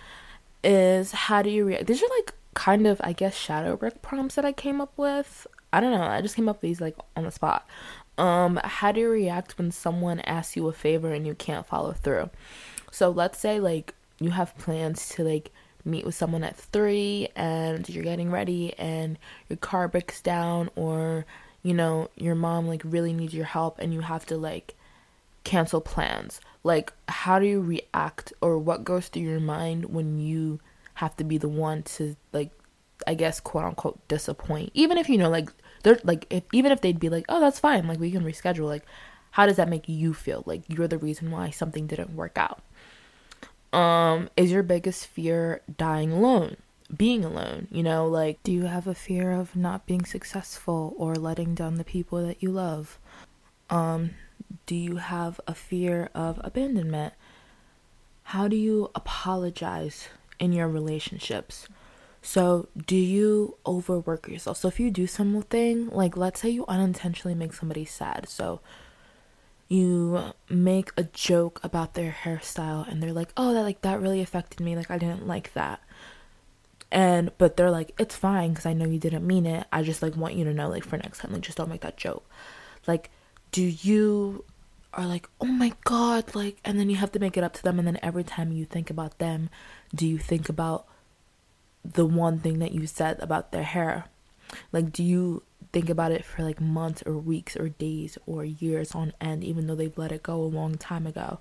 is 0.64 1.12
how 1.12 1.42
do 1.42 1.50
you 1.50 1.64
react? 1.64 1.86
These 1.86 2.02
are 2.02 2.08
like 2.18 2.34
kind 2.54 2.86
of 2.86 3.00
I 3.04 3.12
guess 3.12 3.36
shadow 3.36 3.76
work 3.76 4.02
prompts 4.02 4.34
that 4.36 4.44
I 4.44 4.52
came 4.52 4.80
up 4.80 4.92
with. 4.96 5.46
I 5.72 5.80
don't 5.80 5.92
know. 5.92 6.02
I 6.02 6.20
just 6.22 6.36
came 6.36 6.48
up 6.48 6.56
with 6.56 6.62
these 6.62 6.80
like 6.80 6.96
on 7.16 7.24
the 7.24 7.30
spot. 7.30 7.66
Um, 8.16 8.58
how 8.64 8.90
do 8.90 9.00
you 9.00 9.08
react 9.08 9.58
when 9.58 9.70
someone 9.70 10.20
asks 10.20 10.56
you 10.56 10.66
a 10.66 10.72
favor 10.72 11.12
and 11.12 11.26
you 11.26 11.34
can't 11.34 11.66
follow 11.66 11.92
through? 11.92 12.30
So 12.90 13.10
let's 13.10 13.38
say 13.38 13.60
like 13.60 13.94
you 14.18 14.30
have 14.30 14.56
plans 14.58 15.08
to 15.10 15.24
like 15.24 15.52
meet 15.84 16.04
with 16.04 16.14
someone 16.14 16.44
at 16.44 16.56
three 16.56 17.28
and 17.34 17.88
you're 17.88 18.04
getting 18.04 18.30
ready 18.30 18.74
and 18.78 19.18
your 19.48 19.56
car 19.56 19.88
breaks 19.88 20.20
down 20.20 20.70
or 20.76 21.24
you 21.62 21.72
know 21.72 22.10
your 22.16 22.34
mom 22.34 22.66
like 22.66 22.82
really 22.84 23.12
needs 23.12 23.34
your 23.34 23.44
help 23.44 23.78
and 23.78 23.94
you 23.94 24.00
have 24.00 24.26
to 24.26 24.36
like 24.36 24.74
cancel 25.44 25.80
plans 25.80 26.40
like 26.62 26.92
how 27.08 27.38
do 27.38 27.46
you 27.46 27.60
react 27.60 28.32
or 28.40 28.58
what 28.58 28.84
goes 28.84 29.08
through 29.08 29.22
your 29.22 29.40
mind 29.40 29.86
when 29.86 30.18
you 30.18 30.60
have 30.94 31.16
to 31.16 31.24
be 31.24 31.38
the 31.38 31.48
one 31.48 31.82
to 31.82 32.16
like 32.32 32.50
I 33.06 33.14
guess 33.14 33.40
quote 33.40 33.64
unquote 33.64 34.06
disappoint. 34.08 34.70
Even 34.74 34.98
if 34.98 35.08
you 35.08 35.18
know 35.18 35.30
like 35.30 35.50
they're 35.82 35.98
like 36.04 36.26
if 36.30 36.42
even 36.52 36.72
if 36.72 36.80
they'd 36.80 36.98
be 36.98 37.08
like, 37.08 37.24
"Oh, 37.28 37.40
that's 37.40 37.60
fine. 37.60 37.86
Like 37.86 38.00
we 38.00 38.10
can 38.10 38.24
reschedule." 38.24 38.66
Like 38.66 38.84
how 39.30 39.46
does 39.46 39.56
that 39.56 39.68
make 39.68 39.88
you 39.88 40.12
feel? 40.14 40.42
Like 40.46 40.62
you're 40.68 40.88
the 40.88 40.98
reason 40.98 41.30
why 41.30 41.50
something 41.50 41.86
didn't 41.86 42.16
work 42.16 42.36
out. 42.36 42.60
Um 43.72 44.30
is 44.36 44.50
your 44.50 44.62
biggest 44.62 45.06
fear 45.06 45.62
dying 45.76 46.12
alone? 46.12 46.56
Being 46.94 47.24
alone, 47.24 47.68
you 47.70 47.82
know, 47.82 48.06
like 48.06 48.42
do 48.42 48.52
you 48.52 48.64
have 48.64 48.86
a 48.86 48.94
fear 48.94 49.32
of 49.32 49.54
not 49.54 49.86
being 49.86 50.04
successful 50.04 50.94
or 50.96 51.14
letting 51.14 51.54
down 51.54 51.74
the 51.74 51.84
people 51.84 52.24
that 52.26 52.42
you 52.42 52.50
love? 52.50 52.98
Um 53.70 54.10
do 54.66 54.74
you 54.74 54.96
have 54.96 55.40
a 55.46 55.54
fear 55.54 56.10
of 56.14 56.40
abandonment? 56.42 57.14
How 58.24 58.48
do 58.48 58.56
you 58.56 58.90
apologize 58.94 60.08
in 60.38 60.52
your 60.52 60.68
relationships? 60.68 61.68
So, 62.20 62.68
do 62.86 62.96
you 62.96 63.56
overwork 63.66 64.28
yourself? 64.28 64.58
So, 64.58 64.68
if 64.68 64.78
you 64.78 64.90
do 64.90 65.06
something, 65.06 65.88
like 65.88 66.16
let's 66.16 66.40
say 66.40 66.50
you 66.50 66.66
unintentionally 66.66 67.34
make 67.34 67.54
somebody 67.54 67.84
sad. 67.84 68.28
So, 68.28 68.60
you 69.68 70.32
make 70.48 70.90
a 70.96 71.04
joke 71.04 71.60
about 71.62 71.94
their 71.94 72.10
hairstyle 72.10 72.88
and 72.88 73.02
they're 73.02 73.12
like, 73.12 73.32
"Oh, 73.36 73.52
that 73.54 73.62
like 73.62 73.82
that 73.82 74.00
really 74.00 74.22
affected 74.22 74.60
me. 74.60 74.74
Like 74.76 74.90
I 74.90 74.98
didn't 74.98 75.26
like 75.26 75.52
that." 75.52 75.80
And 76.90 77.30
but 77.38 77.56
they're 77.56 77.70
like, 77.70 77.94
"It's 77.98 78.16
fine 78.16 78.54
cuz 78.54 78.66
I 78.66 78.72
know 78.72 78.86
you 78.86 78.98
didn't 78.98 79.26
mean 79.26 79.46
it. 79.46 79.66
I 79.72 79.82
just 79.82 80.02
like 80.02 80.16
want 80.16 80.34
you 80.34 80.44
to 80.44 80.54
know 80.54 80.68
like 80.68 80.84
for 80.84 80.96
next 80.96 81.18
time 81.18 81.32
like 81.32 81.42
just 81.42 81.58
don't 81.58 81.68
make 81.70 81.82
that 81.82 81.96
joke." 81.96 82.28
Like 82.86 83.10
do 83.52 83.62
you 83.62 84.44
are 84.94 85.06
like, 85.06 85.28
"Oh 85.40 85.46
my 85.46 85.72
god," 85.84 86.34
like 86.34 86.58
and 86.64 86.78
then 86.78 86.88
you 86.90 86.96
have 86.96 87.12
to 87.12 87.18
make 87.18 87.36
it 87.36 87.44
up 87.44 87.52
to 87.54 87.62
them 87.62 87.78
and 87.78 87.86
then 87.86 87.98
every 88.02 88.24
time 88.24 88.52
you 88.52 88.64
think 88.64 88.90
about 88.90 89.18
them, 89.18 89.50
do 89.94 90.06
you 90.06 90.18
think 90.18 90.48
about 90.48 90.86
the 91.84 92.06
one 92.06 92.38
thing 92.40 92.58
that 92.58 92.72
you 92.72 92.86
said 92.86 93.18
about 93.20 93.52
their 93.52 93.64
hair? 93.64 94.06
Like, 94.72 94.92
do 94.92 95.02
you 95.02 95.42
think 95.72 95.88
about 95.90 96.12
it 96.12 96.24
for 96.24 96.42
like 96.42 96.60
months 96.60 97.02
or 97.06 97.14
weeks 97.16 97.56
or 97.56 97.68
days 97.68 98.18
or 98.26 98.44
years 98.44 98.92
on 98.92 99.12
end, 99.20 99.44
even 99.44 99.66
though 99.66 99.74
they've 99.74 99.96
let 99.96 100.12
it 100.12 100.22
go 100.22 100.40
a 100.40 100.42
long 100.42 100.76
time 100.76 101.06
ago? 101.06 101.38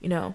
You 0.00 0.08
know? 0.08 0.34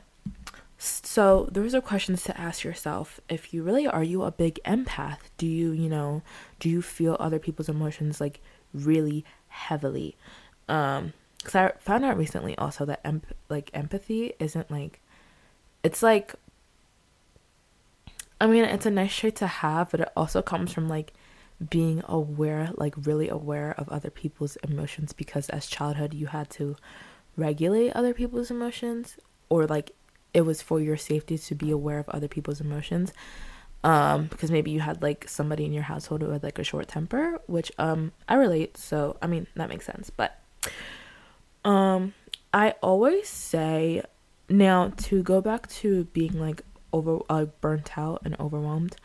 So, 0.77 1.49
those 1.51 1.75
are 1.75 1.81
questions 1.81 2.23
to 2.23 2.39
ask 2.39 2.63
yourself. 2.63 3.19
If 3.27 3.53
you 3.53 3.63
really 3.63 3.85
are 3.85 4.03
you 4.03 4.23
a 4.23 4.31
big 4.31 4.59
empath? 4.65 5.19
Do 5.37 5.45
you, 5.45 5.71
you 5.71 5.89
know, 5.89 6.21
do 6.59 6.69
you 6.69 6.81
feel 6.81 7.17
other 7.19 7.39
people's 7.39 7.67
emotions 7.67 8.21
like 8.21 8.39
really 8.73 9.25
heavily? 9.49 10.15
Um, 10.69 11.13
because 11.37 11.55
I 11.55 11.71
found 11.79 12.05
out 12.05 12.17
recently 12.17 12.57
also 12.57 12.85
that 12.85 13.01
emp- 13.03 13.33
like 13.49 13.71
empathy 13.73 14.33
isn't 14.39 14.69
like 14.69 14.99
it's 15.83 16.03
like 16.03 16.35
I 18.41 18.47
mean, 18.47 18.63
it's 18.63 18.85
a 18.85 18.91
nice 18.91 19.13
trait 19.13 19.35
to 19.37 19.47
have, 19.47 19.91
but 19.91 19.99
it 19.99 20.09
also 20.15 20.41
comes 20.41 20.71
from 20.71 20.87
like 20.87 21.13
being 21.67 22.01
aware, 22.07 22.71
like 22.75 22.93
really 22.97 23.29
aware 23.29 23.73
of 23.77 23.89
other 23.89 24.09
people's 24.09 24.55
emotions 24.57 25.13
because 25.13 25.49
as 25.49 25.67
childhood 25.67 26.13
you 26.13 26.27
had 26.27 26.49
to 26.51 26.75
regulate 27.35 27.91
other 27.91 28.13
people's 28.13 28.49
emotions 28.49 29.17
or 29.49 29.65
like 29.67 29.91
it 30.33 30.41
was 30.41 30.61
for 30.61 30.79
your 30.79 30.97
safety 30.97 31.37
to 31.37 31.55
be 31.55 31.71
aware 31.71 31.99
of 31.99 32.07
other 32.09 32.27
people's 32.27 32.61
emotions. 32.61 33.11
Um, 33.81 34.25
because 34.25 34.51
maybe 34.51 34.71
you 34.71 34.81
had 34.81 35.01
like 35.01 35.27
somebody 35.29 35.63
in 35.63 35.71
your 35.71 35.83
household 35.83 36.21
who 36.21 36.29
had 36.31 36.43
like 36.43 36.59
a 36.59 36.63
short 36.63 36.87
temper, 36.87 37.39
which 37.47 37.71
um 37.77 38.11
I 38.27 38.35
relate, 38.35 38.77
so 38.77 39.17
I 39.21 39.27
mean 39.27 39.47
that 39.55 39.69
makes 39.69 39.85
sense. 39.85 40.09
But 40.09 40.39
um 41.65 42.13
I 42.53 42.75
always 42.81 43.27
say 43.27 44.03
now 44.49 44.89
to 44.97 45.23
go 45.23 45.41
back 45.41 45.67
to 45.67 46.05
being 46.05 46.39
like 46.39 46.63
over 46.91 47.19
uh, 47.29 47.45
burnt 47.61 47.97
out 47.97 48.21
and 48.25 48.35
overwhelmed 48.39 48.95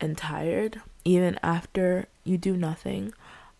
and 0.00 0.16
tired 0.16 0.80
even 1.06 1.38
after 1.42 2.06
you 2.24 2.36
do 2.36 2.56
nothing 2.56 3.12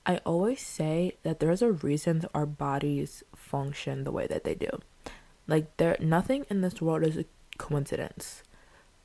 i 0.05 0.17
always 0.25 0.61
say 0.61 1.17
that 1.23 1.41
there's 1.41 1.62
a 1.62 1.73
reason 1.73 2.25
our 2.35 2.47
bodies 2.47 3.23
function 3.35 4.05
the 4.05 4.12
way 4.12 4.26
that 4.26 4.45
they 4.45 4.55
do. 4.55 4.71
Like 5.47 5.76
there 5.76 5.97
nothing 6.00 6.45
in 6.50 6.61
this 6.61 6.83
world 6.83 7.05
is 7.05 7.17
a 7.17 7.25
coincidence. 7.59 8.43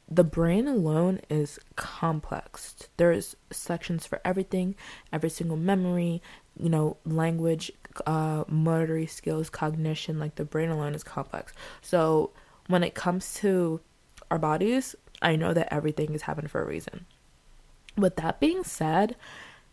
The 0.09 0.23
brain 0.23 0.67
alone 0.67 1.21
is 1.29 1.59
complex. 1.75 2.89
There's 2.97 3.35
sections 3.51 4.05
for 4.05 4.19
everything 4.25 4.75
every 5.13 5.29
single 5.29 5.57
memory 5.57 6.21
you 6.59 6.69
know 6.69 6.97
language 7.05 7.71
uh 8.05 8.43
motory 8.45 9.09
skills 9.09 9.49
cognition 9.49 10.19
like 10.19 10.35
the 10.35 10.45
brain 10.45 10.69
alone 10.69 10.95
is 10.95 11.03
complex. 11.03 11.53
So 11.81 12.31
when 12.67 12.83
it 12.83 12.95
comes 12.95 13.35
to 13.35 13.79
our 14.29 14.39
bodies, 14.39 14.95
I 15.21 15.35
know 15.35 15.53
that 15.53 15.73
everything 15.73 16.13
is 16.13 16.23
happening 16.23 16.49
for 16.49 16.61
a 16.61 16.67
reason. 16.67 17.05
With 17.97 18.15
that 18.17 18.39
being 18.39 18.63
said, 18.63 19.15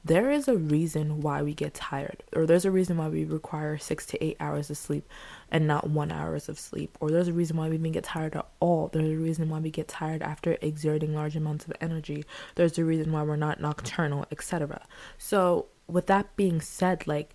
there 0.05 0.31
is 0.31 0.49
a 0.49 0.57
reason 0.57 1.21
why 1.21 1.43
we 1.43 1.55
get 1.55 1.75
tired, 1.75 2.23
or 2.35 2.47
there's 2.47 2.65
a 2.65 2.71
reason 2.71 2.97
why 2.97 3.09
we 3.09 3.25
require 3.25 3.77
six 3.79 4.07
to 4.07 4.25
eight 4.25 4.37
hours 4.41 4.71
of 4.71 4.77
sleep 4.77 5.07
and 5.51 5.67
not 5.67 5.91
one 5.91 6.13
hours 6.13 6.49
of 6.49 6.59
sleep, 6.59 6.97
or 7.01 7.11
there's 7.11 7.29
a 7.29 7.33
reason 7.33 7.57
why 7.57 7.69
we 7.69 7.75
even 7.75 7.93
get 7.93 8.05
tired 8.05 8.37
at 8.37 8.47
all. 8.61 8.89
There's 8.89 9.11
a 9.11 9.17
reason 9.17 9.49
why 9.49 9.59
we 9.59 9.71
get 9.71 9.89
tired 9.89 10.23
after 10.23 10.57
exerting 10.63 11.15
large 11.15 11.37
amounts 11.37 11.67
of 11.67 11.75
energy. 11.81 12.25
There's 12.55 12.79
a 12.79 12.85
reason 12.85 13.13
why 13.13 13.23
we're 13.23 13.37
not 13.37 13.61
nocturnal, 13.61 14.27
etc. 14.31 14.87
So, 15.19 15.67
with 15.89 16.07
that 16.07 16.37
being 16.37 16.61
said, 16.61 17.07
like 17.07 17.35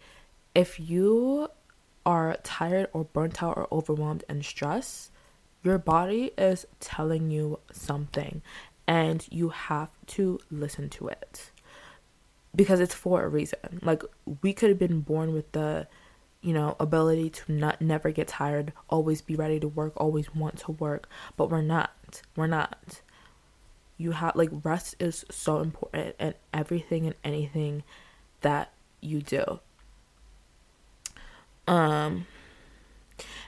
if 0.56 0.80
you 0.80 1.50
are 2.06 2.38
tired 2.44 2.88
or 2.94 3.06
burnt 3.06 3.42
out 3.44 3.58
or 3.58 3.68
overwhelmed 3.72 4.24
and 4.30 4.44
stressed, 4.44 5.12
your 5.64 5.78
body 5.78 6.32
is 6.38 6.66
telling 6.80 7.32
you 7.32 7.60
something 7.72 8.42
and 8.88 9.26
you 9.32 9.50
have 9.50 9.90
to 10.06 10.40
listen 10.52 10.90
to 10.90 11.08
it 11.08 11.52
because 12.56 12.80
it's 12.80 12.94
for 12.94 13.24
a 13.24 13.30
reason. 13.30 13.80
Like 13.82 14.04
we 14.42 14.54
could 14.54 14.70
have 14.70 14.80
been 14.80 15.02
born 15.02 15.34
with 15.34 15.52
the 15.54 15.88
you 16.42 16.54
know 16.54 16.76
ability 16.80 17.30
to 17.30 17.52
not 17.52 17.82
never 17.82 18.12
get 18.12 18.28
tired, 18.28 18.74
always 18.90 19.22
be 19.22 19.36
ready 19.36 19.60
to 19.60 19.68
work, 19.68 19.94
always 19.98 20.34
want 20.36 20.58
to 20.60 20.72
work, 20.74 21.08
but 21.38 21.50
we're 21.50 21.62
not. 21.62 22.22
We're 22.36 22.48
not. 22.48 23.02
You 23.98 24.12
have 24.12 24.36
like 24.36 24.50
rest 24.64 24.96
is 25.00 25.26
so 25.32 25.60
important 25.60 26.16
in 26.20 26.34
everything 26.54 27.06
and 27.06 27.16
anything 27.24 27.84
that 28.42 28.74
you 29.02 29.22
do. 29.22 29.60
Um 31.68 32.28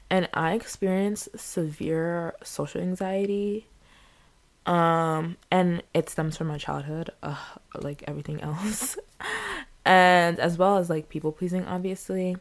and 0.10 0.30
I 0.34 0.54
experienced 0.54 1.30
severe 1.38 2.36
social 2.44 2.80
anxiety. 2.82 3.68
Um, 4.66 5.38
and 5.52 5.84
it 5.94 6.10
stems 6.10 6.38
from 6.38 6.48
my 6.48 6.58
childhood, 6.58 7.12
uh, 7.22 7.36
like 7.80 8.04
everything 8.08 8.42
else, 8.50 8.98
and 9.86 10.40
as 10.40 10.58
well 10.58 10.78
as 10.78 10.90
like 10.90 11.10
people 11.10 11.32
pleasing, 11.32 11.66
obviously. 11.66 12.38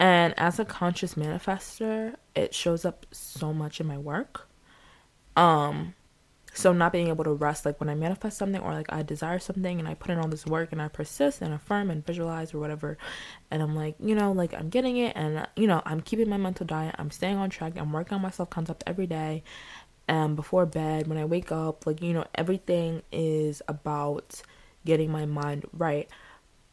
And 0.00 0.34
as 0.38 0.58
a 0.58 0.64
conscious 0.64 1.14
manifester, 1.14 2.14
it 2.34 2.54
shows 2.54 2.84
up 2.84 3.06
so 3.12 3.52
much 3.52 3.80
in 3.80 3.86
my 3.86 3.98
work. 3.98 4.48
Um, 5.36 5.94
so 6.54 6.72
not 6.72 6.92
being 6.92 7.08
able 7.08 7.24
to 7.24 7.32
rest 7.32 7.66
like 7.66 7.78
when 7.80 7.88
i 7.88 7.94
manifest 7.94 8.38
something 8.38 8.62
or 8.62 8.72
like 8.72 8.90
i 8.92 9.02
desire 9.02 9.38
something 9.38 9.80
and 9.80 9.88
i 9.88 9.94
put 9.94 10.10
in 10.10 10.18
all 10.18 10.28
this 10.28 10.46
work 10.46 10.70
and 10.72 10.80
i 10.80 10.88
persist 10.88 11.42
and 11.42 11.52
affirm 11.52 11.90
and 11.90 12.06
visualize 12.06 12.54
or 12.54 12.60
whatever 12.60 12.96
and 13.50 13.60
i'm 13.60 13.74
like 13.74 13.96
you 13.98 14.14
know 14.14 14.32
like 14.32 14.54
i'm 14.54 14.68
getting 14.68 14.96
it 14.96 15.12
and 15.16 15.46
you 15.56 15.66
know 15.66 15.82
i'm 15.84 16.00
keeping 16.00 16.28
my 16.28 16.36
mental 16.36 16.64
diet 16.64 16.94
i'm 16.98 17.10
staying 17.10 17.36
on 17.36 17.50
track 17.50 17.72
i'm 17.76 17.92
working 17.92 18.14
on 18.14 18.22
my 18.22 18.30
self-concept 18.30 18.84
every 18.86 19.06
day 19.06 19.42
and 20.06 20.36
before 20.36 20.66
bed 20.66 21.06
when 21.06 21.18
i 21.18 21.24
wake 21.24 21.50
up 21.50 21.86
like 21.86 22.02
you 22.02 22.12
know 22.12 22.24
everything 22.34 23.02
is 23.10 23.62
about 23.68 24.42
getting 24.84 25.10
my 25.10 25.24
mind 25.24 25.64
right 25.72 26.08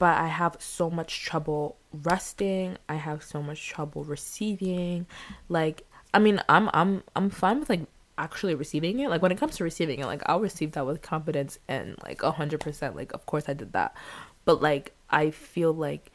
but 0.01 0.17
I 0.17 0.29
have 0.29 0.57
so 0.57 0.89
much 0.89 1.21
trouble 1.21 1.77
resting. 1.93 2.79
I 2.89 2.95
have 2.95 3.21
so 3.21 3.43
much 3.43 3.67
trouble 3.67 4.03
receiving. 4.03 5.05
Like, 5.47 5.85
I 6.11 6.17
mean, 6.17 6.41
I'm 6.49 6.71
I'm 6.73 7.03
I'm 7.15 7.29
fine 7.29 7.59
with 7.59 7.69
like 7.69 7.81
actually 8.17 8.55
receiving 8.55 8.97
it. 8.97 9.11
Like 9.11 9.21
when 9.21 9.31
it 9.31 9.37
comes 9.37 9.57
to 9.57 9.63
receiving 9.63 9.99
it, 9.99 10.07
like 10.07 10.23
I'll 10.25 10.39
receive 10.39 10.71
that 10.71 10.87
with 10.87 11.03
confidence 11.03 11.59
and 11.67 11.97
like 12.03 12.23
a 12.23 12.31
hundred 12.31 12.61
percent. 12.61 12.95
Like 12.95 13.13
of 13.13 13.27
course 13.27 13.43
I 13.47 13.53
did 13.53 13.73
that, 13.73 13.95
but 14.43 14.59
like 14.59 14.95
I 15.11 15.29
feel 15.29 15.71
like 15.71 16.11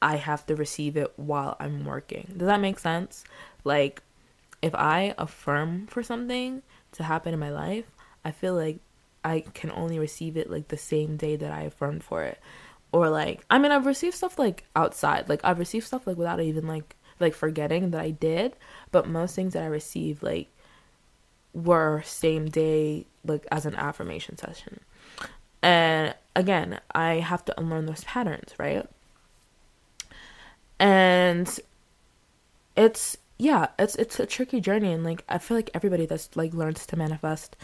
I 0.00 0.14
have 0.14 0.46
to 0.46 0.54
receive 0.54 0.96
it 0.96 1.12
while 1.16 1.56
I'm 1.58 1.84
working. 1.84 2.32
Does 2.36 2.46
that 2.46 2.60
make 2.60 2.78
sense? 2.78 3.24
Like 3.64 4.04
if 4.62 4.74
I 4.74 5.14
affirm 5.18 5.86
for 5.86 6.02
something 6.02 6.62
to 6.92 7.02
happen 7.02 7.32
in 7.32 7.40
my 7.40 7.50
life, 7.50 7.86
I 8.24 8.30
feel 8.30 8.54
like 8.54 8.78
I 9.24 9.40
can 9.40 9.70
only 9.70 9.98
receive 9.98 10.36
it 10.36 10.50
like 10.50 10.68
the 10.68 10.76
same 10.76 11.16
day 11.16 11.36
that 11.36 11.52
I 11.52 11.62
affirmed 11.62 12.04
for 12.04 12.24
it. 12.24 12.38
Or 12.92 13.10
like 13.10 13.44
I 13.50 13.58
mean 13.58 13.70
I've 13.72 13.86
received 13.86 14.16
stuff 14.16 14.38
like 14.38 14.64
outside. 14.74 15.28
Like 15.28 15.40
I've 15.44 15.58
received 15.58 15.86
stuff 15.86 16.06
like 16.06 16.16
without 16.16 16.40
even 16.40 16.66
like 16.66 16.96
like 17.20 17.34
forgetting 17.34 17.90
that 17.90 18.00
I 18.00 18.10
did, 18.10 18.56
but 18.90 19.08
most 19.08 19.34
things 19.34 19.52
that 19.52 19.62
I 19.62 19.66
received 19.66 20.22
like 20.22 20.48
were 21.52 22.02
same 22.04 22.48
day 22.48 23.06
like 23.24 23.46
as 23.50 23.66
an 23.66 23.74
affirmation 23.74 24.38
session. 24.38 24.80
And 25.62 26.14
again, 26.36 26.80
I 26.92 27.14
have 27.14 27.44
to 27.46 27.60
unlearn 27.60 27.86
those 27.86 28.04
patterns, 28.04 28.54
right? 28.58 28.88
And 30.78 31.58
it's 32.76 33.18
yeah, 33.38 33.68
it's 33.78 33.94
it's 33.96 34.18
a 34.18 34.26
tricky 34.26 34.60
journey 34.60 34.92
and 34.92 35.04
like 35.04 35.24
I 35.28 35.38
feel 35.38 35.56
like 35.56 35.70
everybody 35.72 36.06
that's 36.06 36.36
like 36.36 36.52
learns 36.54 36.84
to 36.86 36.96
manifest 36.96 37.56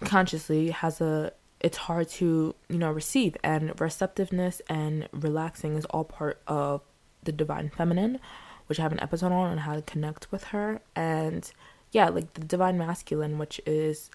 consciously 0.00 0.70
has 0.70 1.00
a 1.00 1.32
it's 1.60 1.76
hard 1.76 2.08
to, 2.08 2.54
you 2.68 2.78
know, 2.78 2.90
receive 2.90 3.36
and 3.44 3.78
receptiveness 3.80 4.60
and 4.68 5.08
relaxing 5.12 5.76
is 5.76 5.84
all 5.86 6.04
part 6.04 6.42
of 6.48 6.80
the 7.22 7.30
divine 7.30 7.70
feminine, 7.70 8.18
which 8.66 8.80
I 8.80 8.82
have 8.82 8.92
an 8.92 9.00
episode 9.00 9.30
on 9.32 9.50
on 9.50 9.58
how 9.58 9.74
to 9.74 9.82
connect 9.82 10.32
with 10.32 10.44
her 10.44 10.80
and 10.96 11.50
yeah, 11.92 12.08
like 12.08 12.32
the 12.34 12.40
divine 12.40 12.78
masculine, 12.78 13.38
which 13.38 13.60
is 13.66 14.10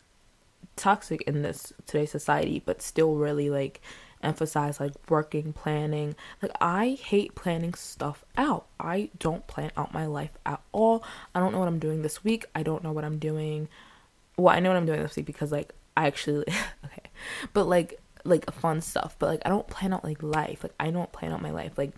toxic 0.75 1.21
in 1.23 1.43
this 1.43 1.71
today's 1.85 2.11
society, 2.11 2.61
but 2.65 2.81
still 2.81 3.15
really 3.15 3.49
like 3.49 3.81
emphasize 4.23 4.79
like 4.79 4.93
working, 5.09 5.53
planning. 5.53 6.15
Like 6.41 6.51
I 6.59 6.97
hate 7.01 7.35
planning 7.35 7.73
stuff 7.75 8.25
out. 8.35 8.65
I 8.79 9.09
don't 9.19 9.45
plan 9.47 9.71
out 9.77 9.93
my 9.93 10.05
life 10.05 10.31
at 10.45 10.61
all. 10.77 11.03
I 11.33 11.39
don't 11.39 11.51
know 11.51 11.59
what 11.59 11.67
I'm 11.67 11.79
doing 11.79 12.01
this 12.01 12.23
week. 12.23 12.45
I 12.55 12.63
don't 12.63 12.83
know 12.83 12.91
what 12.91 13.03
I'm 13.03 13.17
doing. 13.17 13.67
Well, 14.37 14.55
I 14.55 14.59
know 14.59 14.69
what 14.69 14.77
I'm 14.77 14.85
doing 14.85 15.01
this 15.01 15.15
week 15.15 15.25
because 15.25 15.51
like 15.51 15.73
I 15.95 16.07
actually 16.07 16.45
okay. 16.85 17.09
But 17.53 17.67
like 17.67 17.99
like 18.23 18.51
fun 18.51 18.81
stuff, 18.81 19.15
but 19.19 19.27
like 19.27 19.41
I 19.45 19.49
don't 19.49 19.67
plan 19.67 19.93
out 19.93 20.03
like 20.03 20.21
life. 20.21 20.63
Like 20.63 20.75
I 20.79 20.91
don't 20.91 21.11
plan 21.11 21.31
out 21.31 21.41
my 21.41 21.51
life. 21.51 21.77
Like 21.77 21.91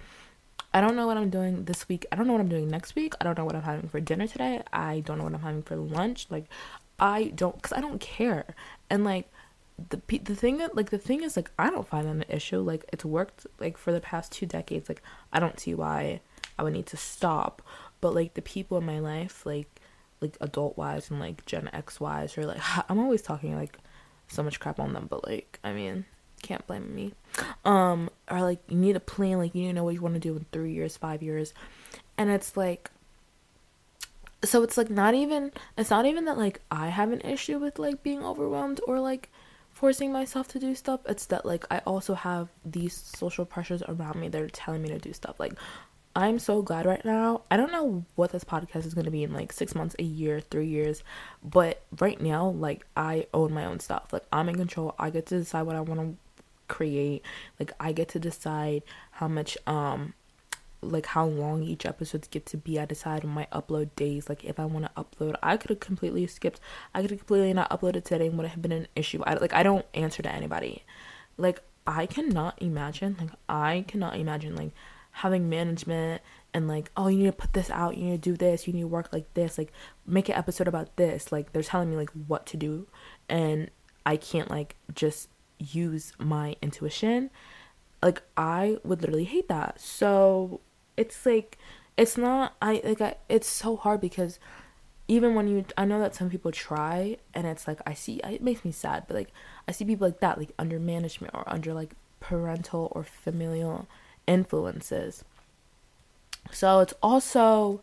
I 0.74 0.82
don't 0.82 0.96
know 0.96 1.08
what 1.08 1.18
I'm 1.18 1.30
doing 1.30 1.66
this 1.66 1.90
week. 1.90 2.06
I 2.12 2.16
don't 2.16 2.28
know 2.28 2.34
what 2.34 2.42
I'm 2.42 2.50
doing 2.50 2.68
next 2.68 2.96
week. 2.96 3.14
I 3.20 3.24
don't 3.24 3.38
know 3.38 3.46
what 3.46 3.56
I'm 3.56 3.64
having 3.64 3.90
for 3.90 4.00
dinner 4.00 4.28
today. 4.28 4.62
I 4.72 5.00
don't 5.02 5.18
know 5.18 5.24
what 5.24 5.34
I'm 5.34 5.42
having 5.42 5.64
for 5.64 5.76
lunch. 5.76 6.28
Like, 6.30 6.46
I 7.00 7.32
don't, 7.36 7.60
cause 7.60 7.74
I 7.74 7.82
don't 7.82 8.00
care. 8.00 8.54
And 8.90 9.04
like, 9.04 9.28
the 9.90 10.02
the 10.18 10.36
thing 10.36 10.58
that 10.58 10.76
like 10.76 10.90
the 10.90 10.98
thing 10.98 11.24
is 11.24 11.38
like 11.38 11.50
I 11.58 11.70
don't 11.70 11.88
find 11.88 12.06
that 12.06 12.12
an 12.12 12.26
issue. 12.28 12.60
Like 12.60 12.84
it's 12.92 13.06
worked 13.06 13.48
like 13.60 13.78
for 13.78 13.92
the 13.92 14.02
past 14.02 14.32
two 14.32 14.46
decades. 14.46 14.90
Like 14.90 15.02
I 15.32 15.40
don't 15.40 15.60
see 15.60 15.74
why 15.74 16.20
I 16.58 16.64
would 16.64 16.74
need 16.74 16.88
to 16.88 16.98
stop. 16.98 17.62
But 18.02 18.16
like 18.16 18.34
the 18.34 18.42
people 18.42 18.78
in 18.78 18.86
my 18.86 19.00
life, 19.00 19.46
like 19.46 19.68
like 20.22 20.38
adult 20.42 20.78
wise 20.78 21.10
and 21.10 21.20
like 21.20 21.46
Gen 21.46 21.70
X 21.74 22.00
wise, 22.00 22.38
or 22.38 22.46
like 22.46 22.62
I'm 22.90 23.00
always 23.00 23.22
talking 23.22 23.56
like 23.56 23.78
so 24.28 24.44
much 24.44 24.60
crap 24.60 24.80
on 24.80 24.94
them. 24.94 25.08
But 25.10 25.26
like 25.28 25.60
I 25.64 25.74
mean, 25.74 26.06
can't 26.42 26.66
blame 26.68 26.94
me. 26.94 27.14
Um, 27.66 28.10
or 28.30 28.42
like 28.42 28.60
you 28.68 28.78
need 28.78 28.96
a 28.96 29.02
plan, 29.02 29.38
like 29.38 29.56
you 29.56 29.62
need 29.62 29.70
to 29.70 29.74
know 29.74 29.84
what 29.84 29.94
you 29.94 30.02
want 30.02 30.16
to 30.16 30.20
do 30.20 30.36
in 30.36 30.46
three 30.52 30.74
years, 30.74 30.98
five 30.98 31.22
years, 31.22 31.54
and 32.18 32.30
it's 32.30 32.58
like, 32.58 32.90
so 34.44 34.64
it's 34.64 34.78
like 34.78 34.90
not 34.90 35.14
even 35.14 35.52
it's 35.78 35.90
not 35.90 36.06
even 36.06 36.26
that 36.26 36.38
like 36.38 36.62
I 36.72 36.88
have 36.90 37.12
an 37.12 37.22
issue 37.22 37.60
with 37.60 37.80
like 37.80 38.04
being 38.04 38.24
overwhelmed 38.24 38.80
or 38.88 39.00
like 39.00 39.30
forcing 39.72 40.12
myself 40.12 40.48
to 40.50 40.60
do 40.60 40.76
stuff. 40.76 41.02
It's 41.08 41.26
that 41.28 41.46
like 41.46 41.66
I 41.72 41.80
also 41.80 42.14
have 42.14 42.50
these 42.66 42.94
social 42.94 43.46
pressures 43.46 43.84
around 43.84 44.20
me 44.20 44.28
that 44.30 44.42
are 44.42 44.50
telling 44.50 44.82
me 44.82 44.90
to 44.90 45.00
do 45.00 45.14
stuff. 45.14 45.40
Like 45.40 45.54
I'm 46.16 46.40
so 46.40 46.62
glad 46.62 46.86
right 46.86 47.04
now. 47.06 47.44
I 47.52 47.58
don't 47.58 47.72
know 47.72 48.04
what 48.16 48.32
this 48.32 48.44
podcast 48.44 48.86
is 48.86 48.94
going 48.94 49.06
to 49.06 49.12
be 49.12 49.24
in 49.24 49.34
like 49.34 49.54
six 49.54 49.76
months, 49.76 49.96
a 50.00 50.04
year, 50.04 50.42
three 50.42 50.68
years, 50.68 51.04
but 51.44 51.82
right 52.00 52.20
now, 52.20 52.50
like 52.50 52.86
I 52.98 53.28
own 53.34 53.54
my 53.54 53.66
own 53.66 53.80
stuff. 53.80 54.12
Like 54.12 54.26
I'm 54.34 54.50
in 54.50 54.56
control. 54.56 54.96
I 54.98 55.12
get 55.12 55.28
to 55.28 55.38
decide 55.38 55.64
what 55.64 55.76
I 55.76 55.82
want 55.82 56.02
to 56.02 56.18
create 56.70 57.22
like 57.60 57.74
i 57.82 57.92
get 57.92 58.08
to 58.08 58.20
decide 58.20 58.82
how 59.12 59.28
much 59.28 59.58
um 59.68 60.14
like 60.82 61.08
how 61.08 61.26
long 61.26 61.62
each 61.62 61.86
episodes 61.86 62.30
get 62.30 62.46
to 62.46 62.56
be 62.56 62.80
i 62.80 62.86
decide 62.86 63.26
on 63.26 63.32
my 63.32 63.46
upload 63.52 63.90
days 63.98 64.30
like 64.30 64.46
if 64.46 64.58
i 64.58 64.64
want 64.64 64.86
to 64.86 64.92
upload 65.04 65.36
i 65.44 65.58
could 65.58 65.70
have 65.70 65.82
completely 65.82 66.26
skipped 66.26 66.62
i 66.94 67.02
could 67.02 67.10
have 67.10 67.20
completely 67.20 67.52
not 67.52 67.70
uploaded 67.70 68.06
today 68.06 68.28
and 68.28 68.38
would 68.38 68.48
have 68.48 68.62
been 68.62 68.72
an 68.72 68.88
issue 68.96 69.22
i 69.26 69.34
like 69.34 69.54
i 69.54 69.62
don't 69.62 69.86
answer 69.94 70.24
to 70.24 70.32
anybody 70.32 70.84
like 71.38 71.60
i 71.86 72.06
cannot 72.06 72.62
imagine 72.62 73.18
like 73.20 73.32
i 73.50 73.84
cannot 73.88 74.16
imagine 74.16 74.56
like 74.56 74.72
having 75.20 75.50
management 75.50 76.22
and 76.54 76.68
like 76.68 76.90
oh 76.96 77.08
you 77.08 77.18
need 77.18 77.26
to 77.26 77.32
put 77.32 77.54
this 77.54 77.70
out 77.70 77.98
you 77.98 78.06
need 78.06 78.24
to 78.24 78.32
do 78.32 78.38
this 78.38 78.66
you 78.66 78.74
need 78.74 78.82
to 78.82 78.88
work 78.88 79.12
like 79.12 79.32
this 79.34 79.58
like 79.58 79.72
make 80.06 80.30
an 80.30 80.36
episode 80.36 80.68
about 80.68 80.96
this 80.96 81.32
like 81.32 81.52
they're 81.52 81.62
telling 81.62 81.90
me 81.90 81.96
like 81.96 82.10
what 82.28 82.46
to 82.46 82.58
do. 82.58 82.88
And 83.28 83.70
i 84.06 84.18
can't 84.18 84.50
like 84.50 84.76
just 84.94 85.30
use 85.60 86.14
my 86.18 86.56
intuition. 86.62 87.30
Like 88.02 88.22
i 88.38 88.78
would 88.84 89.02
literally 89.02 89.26
hate 89.26 89.48
that. 89.50 89.80
So 89.80 90.62
it's 90.96 91.26
like 91.26 91.58
it's 91.98 92.18
not 92.18 92.56
i 92.62 92.82
like 92.84 93.02
I, 93.02 93.16
it's 93.28 93.48
so 93.48 93.76
hard 93.76 94.00
because 94.00 94.40
even 95.10 95.36
when 95.36 95.48
you 95.48 95.66
i 95.78 95.84
know 95.86 96.00
that 96.00 96.16
some 96.16 96.30
people 96.30 96.52
try 96.52 97.18
and 97.34 97.46
it's 97.46 97.68
like 97.68 97.82
i 97.86 97.94
see 97.94 98.22
it 98.24 98.42
makes 98.42 98.64
me 98.64 98.72
sad 98.72 99.04
but 99.08 99.16
like 99.16 99.32
i 99.68 99.72
see 99.72 99.84
people 99.84 100.08
like 100.08 100.20
that 100.20 100.38
like 100.38 100.52
under 100.58 100.80
management 100.80 101.34
or 101.34 101.44
under 101.48 101.74
like 101.74 101.96
parental 102.22 102.92
or 102.96 103.04
familial 103.04 103.88
influences 104.30 105.26
so 106.52 106.80
it's 106.80 106.94
also 107.04 107.82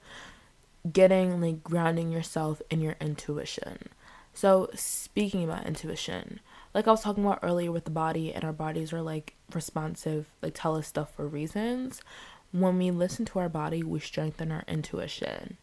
getting 0.91 1.41
like 1.41 1.63
grounding 1.63 2.11
yourself 2.11 2.63
in 2.71 2.81
your 2.81 2.97
intuition 3.01 3.89
so 4.33 4.71
speaking 4.75 5.45
about 5.45 5.67
intuition 5.67 6.41
like 6.77 6.87
I 6.87 6.91
was 6.91 7.01
talking 7.01 7.25
about 7.25 7.39
earlier 7.43 7.73
with 7.73 7.87
the 7.87 7.91
body, 7.91 8.35
and 8.35 8.45
our 8.45 8.53
bodies 8.53 8.93
are 8.93 9.01
like 9.01 9.33
responsive, 9.55 10.27
like 10.43 10.53
tell 10.55 10.77
us 10.77 10.87
stuff 10.87 11.11
for 11.11 11.27
reasons. 11.27 12.03
When 12.53 12.77
we 12.77 12.91
listen 12.91 13.25
to 13.25 13.39
our 13.39 13.49
body, 13.49 13.83
we 13.83 13.99
strengthen 13.99 14.53
our 14.53 14.63
intuition. 14.69 15.57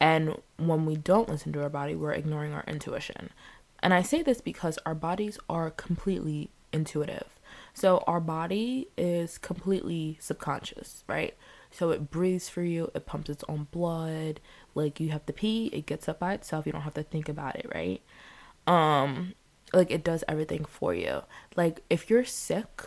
And 0.00 0.40
when 0.56 0.86
we 0.86 0.96
don't 0.96 1.28
listen 1.28 1.52
to 1.52 1.62
our 1.62 1.68
body, 1.68 1.94
we're 1.94 2.12
ignoring 2.12 2.54
our 2.54 2.64
intuition. 2.66 3.28
And 3.80 3.92
I 3.92 4.00
say 4.00 4.22
this 4.22 4.40
because 4.40 4.78
our 4.86 4.94
bodies 4.94 5.38
are 5.50 5.70
completely 5.70 6.48
intuitive. 6.72 7.28
So 7.74 8.04
our 8.06 8.20
body 8.20 8.88
is 8.96 9.36
completely 9.36 10.16
subconscious, 10.20 11.04
right? 11.08 11.34
So 11.70 11.90
it 11.90 12.10
breathes 12.10 12.48
for 12.48 12.62
you, 12.62 12.90
it 12.94 13.04
pumps 13.04 13.28
its 13.28 13.44
own 13.48 13.66
blood. 13.72 14.40
Like 14.74 15.00
you 15.00 15.10
have 15.10 15.26
to 15.26 15.32
pee, 15.32 15.66
it 15.72 15.86
gets 15.86 16.08
up 16.08 16.20
by 16.20 16.34
itself. 16.34 16.66
You 16.66 16.72
don't 16.72 16.82
have 16.82 16.94
to 16.94 17.02
think 17.02 17.28
about 17.28 17.56
it, 17.56 17.66
right? 17.74 18.00
Um 18.66 19.34
like 19.72 19.90
it 19.90 20.04
does 20.04 20.22
everything 20.28 20.64
for 20.64 20.94
you. 20.94 21.22
Like 21.56 21.82
if 21.90 22.08
you're 22.08 22.24
sick, 22.24 22.82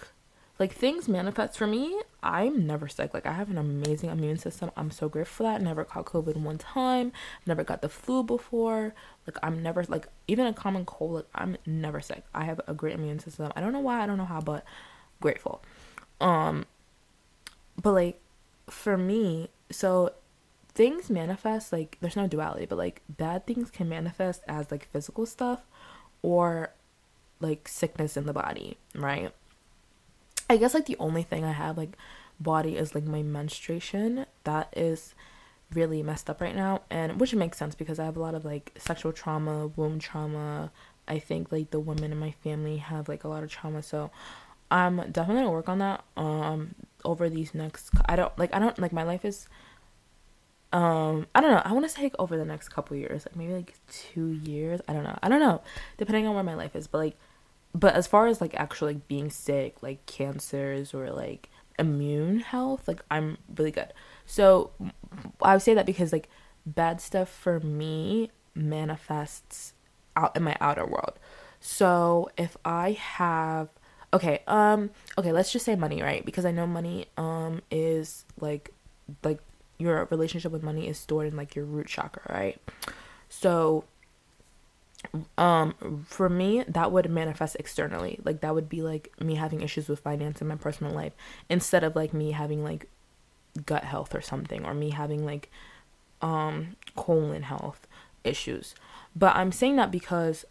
like 0.59 0.73
things 0.73 1.07
manifest 1.07 1.57
for 1.57 1.67
me. 1.67 2.01
I'm 2.23 2.65
never 2.65 2.87
sick. 2.87 3.13
Like 3.13 3.25
I 3.25 3.33
have 3.33 3.49
an 3.49 3.57
amazing 3.57 4.09
immune 4.09 4.37
system. 4.37 4.71
I'm 4.75 4.89
so 4.89 5.07
grateful 5.07 5.45
for 5.45 5.51
that. 5.51 5.61
Never 5.61 5.83
caught 5.83 6.05
COVID 6.05 6.35
one 6.37 6.57
time. 6.57 7.11
Never 7.45 7.63
got 7.63 7.81
the 7.81 7.89
flu 7.89 8.23
before. 8.23 8.95
Like 9.27 9.37
I'm 9.43 9.61
never 9.61 9.83
like 9.83 10.07
even 10.27 10.47
a 10.47 10.53
common 10.53 10.85
cold. 10.85 11.15
Like 11.15 11.25
I'm 11.35 11.57
never 11.65 12.01
sick. 12.01 12.23
I 12.33 12.45
have 12.45 12.59
a 12.67 12.73
great 12.73 12.95
immune 12.95 13.19
system. 13.19 13.51
I 13.55 13.61
don't 13.61 13.73
know 13.73 13.79
why. 13.79 14.01
I 14.01 14.07
don't 14.07 14.17
know 14.17 14.25
how, 14.25 14.41
but 14.41 14.65
grateful. 15.21 15.61
Um, 16.19 16.65
but 17.81 17.91
like 17.91 18.21
for 18.69 18.97
me, 18.97 19.49
so 19.69 20.13
things 20.73 21.09
manifest 21.09 21.71
like 21.71 21.97
there's 22.01 22.15
no 22.15 22.27
duality, 22.27 22.65
but 22.65 22.77
like 22.77 23.01
bad 23.09 23.45
things 23.45 23.69
can 23.69 23.89
manifest 23.89 24.41
as 24.47 24.71
like 24.71 24.87
physical 24.91 25.25
stuff 25.25 25.61
or 26.21 26.71
like 27.39 27.67
sickness 27.67 28.17
in 28.17 28.25
the 28.25 28.33
body, 28.33 28.77
right? 28.95 29.31
I 30.49 30.57
guess 30.57 30.73
like 30.73 30.85
the 30.85 30.97
only 30.99 31.23
thing 31.23 31.43
I 31.43 31.51
have 31.51 31.77
like 31.77 31.97
body 32.39 32.77
is 32.77 32.95
like 32.95 33.05
my 33.05 33.21
menstruation. 33.21 34.25
That 34.43 34.73
is 34.75 35.13
really 35.73 36.01
messed 36.01 36.29
up 36.29 36.39
right 36.39 36.55
now 36.55 36.81
and 36.89 37.19
which 37.19 37.35
makes 37.35 37.57
sense 37.57 37.75
because 37.75 37.99
I 37.99 38.05
have 38.05 38.15
a 38.15 38.21
lot 38.21 38.35
of 38.35 38.45
like 38.45 38.71
sexual 38.77 39.11
trauma, 39.11 39.67
womb 39.67 39.99
trauma. 39.99 40.71
I 41.07 41.19
think 41.19 41.51
like 41.51 41.71
the 41.71 41.79
women 41.79 42.11
in 42.11 42.17
my 42.17 42.31
family 42.31 42.77
have 42.77 43.07
like 43.07 43.23
a 43.23 43.27
lot 43.27 43.43
of 43.43 43.49
trauma, 43.49 43.81
so 43.81 44.11
I'm 44.69 44.97
definitely 45.11 45.43
gonna 45.43 45.51
work 45.51 45.69
on 45.69 45.79
that 45.79 46.03
um 46.17 46.75
over 47.05 47.29
these 47.29 47.53
next 47.53 47.91
I 48.05 48.15
don't 48.15 48.37
like 48.37 48.53
I 48.53 48.59
don't 48.59 48.77
like 48.79 48.91
my 48.91 49.03
life 49.03 49.23
is 49.23 49.47
um 50.73 51.25
i 51.33 51.39
don't 51.39 51.51
know 51.51 51.61
i 51.63 51.71
want 51.71 51.85
to 51.85 51.89
say 51.89 52.03
like 52.03 52.15
over 52.19 52.37
the 52.37 52.43
next 52.43 52.69
couple 52.69 52.95
years 52.97 53.25
like 53.25 53.35
maybe 53.37 53.53
like 53.53 53.73
two 53.89 54.31
years 54.31 54.81
i 54.87 54.93
don't 54.93 55.03
know 55.03 55.17
i 55.23 55.29
don't 55.29 55.39
know 55.39 55.61
depending 55.97 56.27
on 56.27 56.35
where 56.35 56.43
my 56.43 56.55
life 56.55 56.75
is 56.75 56.87
but 56.87 56.97
like 56.97 57.17
but 57.77 57.93
as 57.93 58.07
far 58.07 58.25
as 58.25 58.41
like 58.41 58.55
actually 58.55 58.95
like 58.95 59.07
being 59.07 59.29
sick 59.29 59.83
like 59.83 60.03
cancers 60.07 60.93
or 60.93 61.11
like 61.11 61.49
immune 61.77 62.39
health, 62.39 62.87
like 62.87 63.03
I'm 63.11 63.37
really 63.55 63.71
good. 63.71 63.93
So 64.25 64.71
I 65.41 65.53
would 65.53 65.61
say 65.61 65.75
that 65.75 65.85
because 65.85 66.11
like 66.11 66.27
bad 66.65 66.99
stuff 66.99 67.29
for 67.29 67.59
me 67.59 68.31
manifests 68.55 69.73
out 70.15 70.35
in 70.35 70.43
my 70.43 70.57
outer 70.59 70.85
world. 70.85 71.19
So 71.59 72.29
if 72.35 72.57
I 72.65 72.91
have 72.93 73.69
okay, 74.11 74.41
um 74.47 74.89
okay, 75.17 75.31
let's 75.31 75.51
just 75.51 75.65
say 75.65 75.75
money, 75.75 76.01
right? 76.01 76.25
Because 76.25 76.45
I 76.45 76.51
know 76.51 76.65
money 76.65 77.05
um 77.15 77.61
is 77.69 78.25
like 78.39 78.73
like 79.23 79.39
your 79.77 80.05
relationship 80.05 80.51
with 80.51 80.63
money 80.63 80.87
is 80.87 80.97
stored 80.97 81.27
in 81.27 81.37
like 81.37 81.55
your 81.55 81.65
root 81.65 81.87
chakra, 81.87 82.23
right? 82.33 82.59
So 83.29 83.83
um 85.37 86.05
for 86.07 86.27
me 86.27 86.63
that 86.67 86.91
would 86.91 87.09
manifest 87.09 87.55
externally. 87.59 88.19
Like 88.23 88.41
that 88.41 88.53
would 88.55 88.69
be 88.69 88.81
like 88.81 89.11
me 89.19 89.35
having 89.35 89.61
issues 89.61 89.87
with 89.87 89.99
finance 89.99 90.41
in 90.41 90.47
my 90.47 90.55
personal 90.55 90.93
life 90.93 91.13
instead 91.49 91.83
of 91.83 91.95
like 91.95 92.13
me 92.13 92.31
having 92.31 92.63
like 92.63 92.89
gut 93.65 93.83
health 93.83 94.13
or 94.13 94.21
something 94.21 94.65
or 94.65 94.73
me 94.73 94.91
having 94.91 95.25
like 95.25 95.49
um 96.21 96.75
colon 96.95 97.43
health 97.43 97.87
issues. 98.23 98.75
But 99.15 99.35
i'm 99.35 99.51
saying 99.51 99.77
that 99.77 99.91
because 99.91 100.45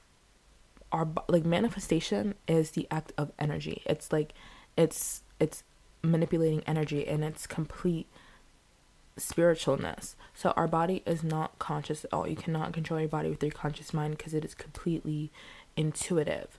our 0.92 1.08
like 1.28 1.44
manifestation 1.44 2.34
is 2.46 2.72
the 2.72 2.86
act 2.90 3.12
of 3.18 3.32
energy. 3.38 3.82
It's 3.86 4.12
like 4.12 4.32
it's 4.76 5.22
it's 5.40 5.62
manipulating 6.02 6.62
energy 6.66 7.06
and 7.06 7.24
it's 7.24 7.46
complete 7.46 8.06
spiritualness. 9.18 10.14
So 10.34 10.50
our 10.56 10.68
body 10.68 11.02
is 11.06 11.22
not 11.22 11.58
conscious 11.58 12.04
at 12.04 12.12
all. 12.12 12.28
You 12.28 12.36
cannot 12.36 12.72
control 12.72 13.00
your 13.00 13.08
body 13.08 13.30
with 13.30 13.42
your 13.42 13.52
conscious 13.52 13.94
mind 13.94 14.16
because 14.16 14.34
it 14.34 14.44
is 14.44 14.54
completely 14.54 15.30
intuitive. 15.76 16.58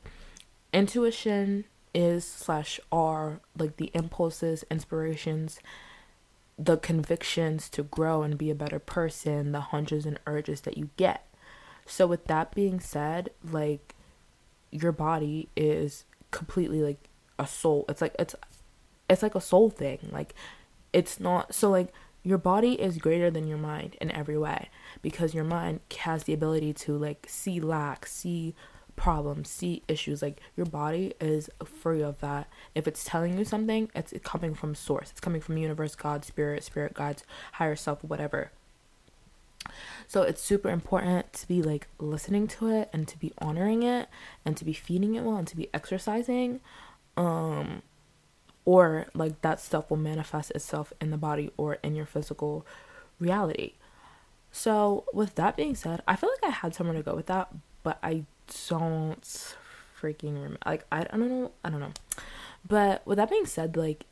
Intuition 0.74 1.66
is 1.94 2.26
slash 2.26 2.80
are 2.92 3.40
like 3.58 3.78
the 3.78 3.92
impulses, 3.94 4.64
inspirations, 4.70 5.60
the 6.58 6.78
convictions 6.78 7.70
to 7.70 7.84
grow 7.84 8.24
and 8.24 8.38
be 8.38 8.50
a 8.50 8.56
better 8.56 8.80
person, 8.80 9.52
the 9.52 9.62
hunches 9.62 10.06
and 10.06 10.20
urges 10.26 10.62
that 10.62 10.78
you 10.78 10.90
get. 10.98 11.28
So 11.86 12.08
with 12.08 12.26
that 12.26 12.54
being 12.54 12.80
said, 12.80 13.30
like 13.44 13.96
your 14.72 14.92
body 14.92 15.50
is 15.56 16.06
completely 16.32 16.82
like 16.82 17.10
a 17.40 17.48
soul. 17.48 17.86
It's 17.88 18.02
like 18.02 18.16
it's 18.20 18.36
it's 19.10 19.24
like 19.24 19.36
a 19.36 19.42
soul 19.42 19.70
thing. 19.70 20.00
Like 20.12 20.34
it's 20.92 21.20
not 21.20 21.54
so 21.54 21.70
like 21.70 21.94
your 22.28 22.38
body 22.38 22.74
is 22.74 22.98
greater 22.98 23.32
than 23.32 23.48
your 23.48 23.58
mind 23.58 23.96
in 24.02 24.12
every 24.12 24.38
way 24.38 24.68
because 25.02 25.34
your 25.34 25.46
mind 25.46 25.80
has 26.00 26.26
the 26.26 26.34
ability 26.34 26.74
to 26.74 26.98
like 26.98 27.26
see 27.30 27.62
lack, 27.62 28.06
see 28.06 28.54
problems, 28.98 29.50
see 29.50 29.82
issues. 29.88 30.22
Like 30.22 30.42
your 30.58 30.66
body 30.66 31.14
is 31.22 31.50
free 31.64 32.02
of 32.02 32.20
that. 32.20 32.50
If 32.76 32.86
it's 32.86 33.06
telling 33.06 33.38
you 33.38 33.46
something, 33.46 33.90
it's 33.96 34.14
coming 34.24 34.56
from 34.56 34.76
source. 34.76 35.12
It's 35.12 35.22
coming 35.22 35.40
from 35.40 35.58
universe, 35.58 35.96
God, 35.96 36.26
spirit, 36.26 36.66
spirit 36.66 36.94
guides, 36.94 37.24
higher 37.54 37.78
self, 37.78 38.04
whatever. 38.04 38.52
So 40.06 40.24
it's 40.24 40.42
super 40.42 40.70
important 40.70 41.32
to 41.32 41.48
be 41.48 41.62
like 41.62 41.88
listening 41.98 42.48
to 42.48 42.68
it 42.68 42.90
and 42.92 43.08
to 43.08 43.18
be 43.18 43.32
honoring 43.38 43.84
it 43.84 44.10
and 44.44 44.58
to 44.58 44.66
be 44.66 44.74
feeding 44.74 45.16
it 45.16 45.24
well 45.24 45.38
and 45.38 45.48
to 45.48 45.56
be 45.56 45.70
exercising. 45.74 46.60
Um 47.16 47.84
or 48.68 49.08
like 49.14 49.42
that 49.44 49.62
stuff 49.62 49.90
will 49.90 49.96
manifest 49.96 50.52
itself 50.52 50.92
in 51.00 51.10
the 51.10 51.18
body 51.18 51.50
or 51.56 51.76
in 51.76 51.96
your 51.96 52.06
physical 52.06 52.66
reality. 53.18 53.76
So, 54.52 55.06
with 55.14 55.36
that 55.36 55.56
being 55.56 55.74
said, 55.74 56.02
I 56.06 56.18
feel 56.18 56.30
like 56.30 56.52
I 56.52 56.54
had 56.54 56.76
somewhere 56.76 56.98
to 56.98 57.02
go 57.02 57.16
with 57.16 57.28
that, 57.28 57.48
but 57.82 57.98
I 58.04 58.26
don't 58.70 59.56
freaking 59.98 60.34
remember. 60.34 60.58
Like, 60.66 60.86
I, 60.92 61.02
I 61.10 61.18
don't 61.18 61.30
know. 61.30 61.52
I 61.64 61.70
don't 61.70 61.80
know. 61.80 61.94
But 62.68 63.08
with 63.08 63.16
that 63.18 63.30
being 63.30 63.46
said, 63.46 63.78
like, 63.78 64.06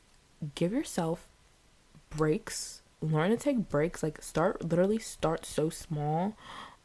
give 0.56 0.72
yourself 0.72 1.28
breaks. 2.10 2.82
Learn 3.02 3.32
to 3.32 3.38
take 3.38 3.68
breaks. 3.68 4.02
Like, 4.04 4.22
start, 4.22 4.64
literally 4.64 5.00
start 5.00 5.46
so 5.46 5.70
small. 5.70 6.38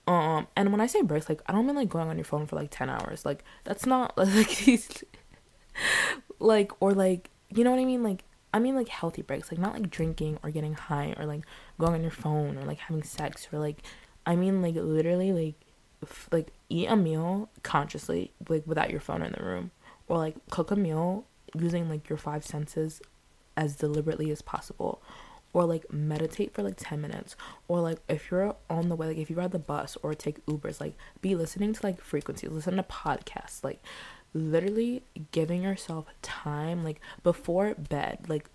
Um, 0.08 0.48
and 0.56 0.72
when 0.72 0.80
I 0.80 0.88
say 0.88 1.02
breaks, 1.02 1.28
like, 1.28 1.42
I 1.46 1.52
don't 1.52 1.66
mean 1.66 1.76
like 1.76 1.88
going 1.88 2.08
on 2.08 2.16
your 2.16 2.24
phone 2.24 2.46
for 2.46 2.56
like 2.56 2.70
10 2.72 2.90
hours. 2.90 3.24
Like, 3.24 3.44
that's 3.62 3.86
not 3.86 4.18
like 4.18 5.04
like, 6.40 6.72
or 6.80 6.94
like, 6.94 7.30
you 7.54 7.64
know 7.64 7.70
what 7.70 7.80
I 7.80 7.84
mean? 7.84 8.02
Like, 8.02 8.24
I 8.52 8.58
mean 8.58 8.74
like 8.74 8.88
healthy 8.88 9.22
breaks, 9.22 9.50
like 9.50 9.60
not 9.60 9.74
like 9.74 9.90
drinking 9.90 10.38
or 10.42 10.50
getting 10.50 10.74
high 10.74 11.14
or 11.16 11.24
like 11.26 11.44
going 11.78 11.94
on 11.94 12.02
your 12.02 12.10
phone 12.10 12.58
or 12.58 12.64
like 12.64 12.78
having 12.78 13.02
sex 13.02 13.48
or 13.52 13.58
like, 13.58 13.82
I 14.26 14.36
mean 14.36 14.62
like 14.62 14.74
literally 14.74 15.32
like, 15.32 15.54
f- 16.02 16.28
like 16.32 16.52
eat 16.68 16.88
a 16.88 16.96
meal 16.96 17.48
consciously 17.62 18.32
like 18.48 18.66
without 18.66 18.90
your 18.90 19.00
phone 19.00 19.22
in 19.22 19.32
the 19.36 19.44
room 19.44 19.70
or 20.08 20.18
like 20.18 20.34
cook 20.50 20.70
a 20.70 20.76
meal 20.76 21.26
using 21.54 21.88
like 21.88 22.08
your 22.08 22.18
five 22.18 22.44
senses 22.44 23.00
as 23.56 23.76
deliberately 23.76 24.30
as 24.30 24.42
possible 24.42 25.02
or 25.52 25.64
like 25.64 25.92
meditate 25.92 26.54
for 26.54 26.62
like 26.62 26.76
10 26.76 27.00
minutes 27.00 27.36
or 27.68 27.80
like 27.80 27.98
if 28.08 28.30
you're 28.30 28.54
on 28.68 28.88
the 28.88 28.96
way 28.96 29.08
like 29.08 29.18
if 29.18 29.28
you 29.28 29.36
ride 29.36 29.50
the 29.50 29.58
bus 29.58 29.96
or 30.02 30.14
take 30.14 30.44
ubers 30.46 30.80
like 30.80 30.96
be 31.20 31.34
listening 31.34 31.72
to 31.72 31.84
like 31.84 32.00
frequencies 32.00 32.50
listen 32.50 32.76
to 32.76 32.82
podcasts 32.84 33.64
like 33.64 33.82
literally 34.32 35.02
giving 35.32 35.62
yourself 35.62 36.06
time 36.22 36.84
like 36.84 37.00
before 37.22 37.74
bed 37.74 38.18
like 38.28 38.48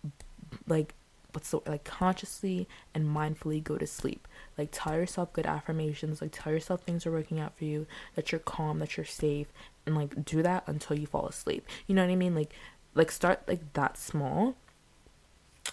like 0.68 0.94
what's 1.34 1.52
the 1.52 1.60
like 1.68 1.84
consciously 1.84 2.68
and 2.94 3.06
mindfully 3.06 3.62
go 3.62 3.78
to 3.78 3.86
sleep. 3.86 4.28
Like 4.58 4.70
tell 4.72 4.96
yourself 4.96 5.34
good 5.34 5.46
affirmations 5.46 6.22
like 6.22 6.32
tell 6.32 6.54
yourself 6.54 6.82
things 6.82 7.06
are 7.06 7.12
working 7.12 7.40
out 7.40 7.58
for 7.58 7.66
you 7.66 7.86
that 8.16 8.32
you're 8.32 8.40
calm 8.40 8.80
that 8.80 8.96
you're 8.96 9.06
safe 9.06 9.48
and 9.86 9.96
like 9.96 10.24
do 10.24 10.42
that 10.42 10.64
until 10.66 10.98
you 10.98 11.06
fall 11.06 11.28
asleep. 11.28 11.68
You 11.88 11.96
know 11.96 12.04
what 12.04 12.12
i 12.12 12.16
mean? 12.16 12.36
Like 12.36 12.54
like 12.94 13.12
start 13.12 13.44
like 13.48 13.74
that 13.74 13.98
small 13.98 14.56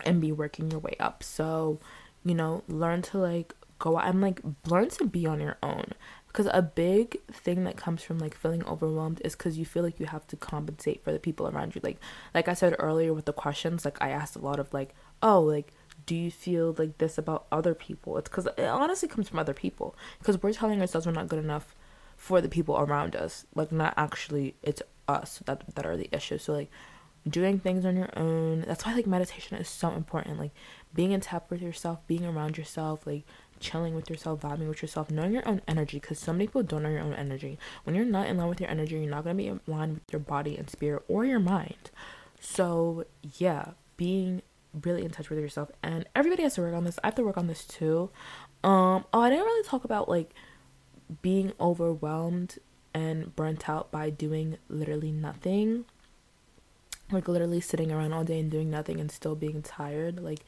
and 0.04 0.20
be 0.20 0.32
working 0.32 0.70
your 0.70 0.80
way 0.80 0.96
up. 0.98 1.22
So 1.22 1.78
you 2.24 2.34
know 2.34 2.64
learn 2.66 3.02
to 3.02 3.18
like 3.18 3.54
go 3.78 3.98
and 3.98 4.20
like 4.20 4.40
learn 4.66 4.88
to 4.88 5.04
be 5.04 5.26
on 5.26 5.40
your 5.40 5.58
own 5.62 5.86
because 6.32 6.48
a 6.52 6.62
big 6.62 7.20
thing 7.30 7.64
that 7.64 7.76
comes 7.76 8.02
from 8.02 8.18
like 8.18 8.34
feeling 8.34 8.64
overwhelmed 8.64 9.20
is 9.22 9.36
because 9.36 9.58
you 9.58 9.66
feel 9.66 9.82
like 9.82 10.00
you 10.00 10.06
have 10.06 10.26
to 10.28 10.36
compensate 10.36 11.04
for 11.04 11.12
the 11.12 11.18
people 11.18 11.46
around 11.46 11.74
you. 11.74 11.80
Like 11.84 11.98
like 12.34 12.48
i 12.48 12.54
said 12.54 12.74
earlier 12.78 13.12
with 13.12 13.26
the 13.26 13.32
questions 13.32 13.84
like 13.84 13.98
i 14.00 14.10
asked 14.10 14.36
a 14.36 14.40
lot 14.40 14.58
of 14.58 14.72
like 14.72 14.94
oh 15.22 15.40
like 15.40 15.72
do 16.06 16.14
you 16.14 16.30
feel 16.30 16.74
like 16.78 16.98
this 16.98 17.18
about 17.18 17.46
other 17.52 17.74
people? 17.74 18.18
It's 18.18 18.28
because 18.28 18.46
it 18.46 18.64
honestly 18.64 19.08
comes 19.08 19.28
from 19.28 19.38
other 19.38 19.54
people. 19.54 19.94
Because 20.18 20.42
we're 20.42 20.52
telling 20.52 20.80
ourselves 20.80 21.06
we're 21.06 21.12
not 21.12 21.28
good 21.28 21.38
enough 21.38 21.74
for 22.16 22.40
the 22.40 22.48
people 22.48 22.78
around 22.78 23.16
us. 23.16 23.46
Like 23.54 23.72
not 23.72 23.94
actually 23.96 24.54
it's 24.62 24.82
us 25.08 25.40
that 25.46 25.74
that 25.74 25.86
are 25.86 25.96
the 25.96 26.08
issue. 26.12 26.38
So 26.38 26.52
like 26.52 26.70
doing 27.28 27.60
things 27.60 27.84
on 27.84 27.96
your 27.96 28.10
own 28.16 28.62
that's 28.62 28.84
why 28.84 28.94
like 28.94 29.06
meditation 29.06 29.56
is 29.58 29.68
so 29.68 29.90
important. 29.92 30.38
Like 30.38 30.52
being 30.94 31.12
in 31.12 31.20
tap 31.20 31.50
with 31.50 31.62
yourself 31.62 32.06
being 32.06 32.24
around 32.24 32.58
yourself 32.58 33.06
like 33.06 33.24
chilling 33.62 33.94
with 33.94 34.10
yourself, 34.10 34.40
vibing 34.40 34.68
with 34.68 34.82
yourself, 34.82 35.10
knowing 35.10 35.32
your 35.32 35.48
own 35.48 35.62
energy. 35.66 35.98
Because 35.98 36.18
so 36.18 36.32
many 36.32 36.46
people 36.46 36.62
don't 36.62 36.82
know 36.82 36.90
your 36.90 37.00
own 37.00 37.14
energy. 37.14 37.58
When 37.84 37.96
you're 37.96 38.04
not 38.04 38.26
in 38.26 38.36
line 38.36 38.48
with 38.48 38.60
your 38.60 38.70
energy, 38.70 38.96
you're 38.96 39.10
not 39.10 39.24
gonna 39.24 39.36
be 39.36 39.46
in 39.46 39.60
line 39.66 39.94
with 39.94 40.12
your 40.12 40.20
body 40.20 40.56
and 40.58 40.68
spirit 40.68 41.02
or 41.08 41.24
your 41.24 41.40
mind. 41.40 41.90
So 42.40 43.06
yeah, 43.38 43.70
being 43.96 44.42
really 44.82 45.04
in 45.04 45.10
touch 45.10 45.30
with 45.30 45.38
yourself, 45.38 45.70
and 45.82 46.06
everybody 46.14 46.42
has 46.42 46.54
to 46.54 46.62
work 46.62 46.74
on 46.74 46.84
this. 46.84 46.98
I 47.02 47.06
have 47.06 47.14
to 47.16 47.24
work 47.24 47.38
on 47.38 47.46
this 47.46 47.64
too. 47.64 48.10
Um, 48.64 49.04
oh, 49.12 49.20
I 49.20 49.30
didn't 49.30 49.44
really 49.44 49.66
talk 49.66 49.84
about 49.84 50.08
like 50.08 50.34
being 51.20 51.52
overwhelmed 51.60 52.58
and 52.94 53.34
burnt 53.34 53.68
out 53.68 53.90
by 53.90 54.10
doing 54.10 54.58
literally 54.68 55.12
nothing. 55.12 55.84
Like 57.10 57.28
literally 57.28 57.60
sitting 57.60 57.92
around 57.92 58.12
all 58.12 58.24
day 58.24 58.40
and 58.40 58.50
doing 58.50 58.70
nothing 58.70 58.98
and 59.00 59.10
still 59.10 59.34
being 59.34 59.62
tired. 59.62 60.20
Like 60.20 60.44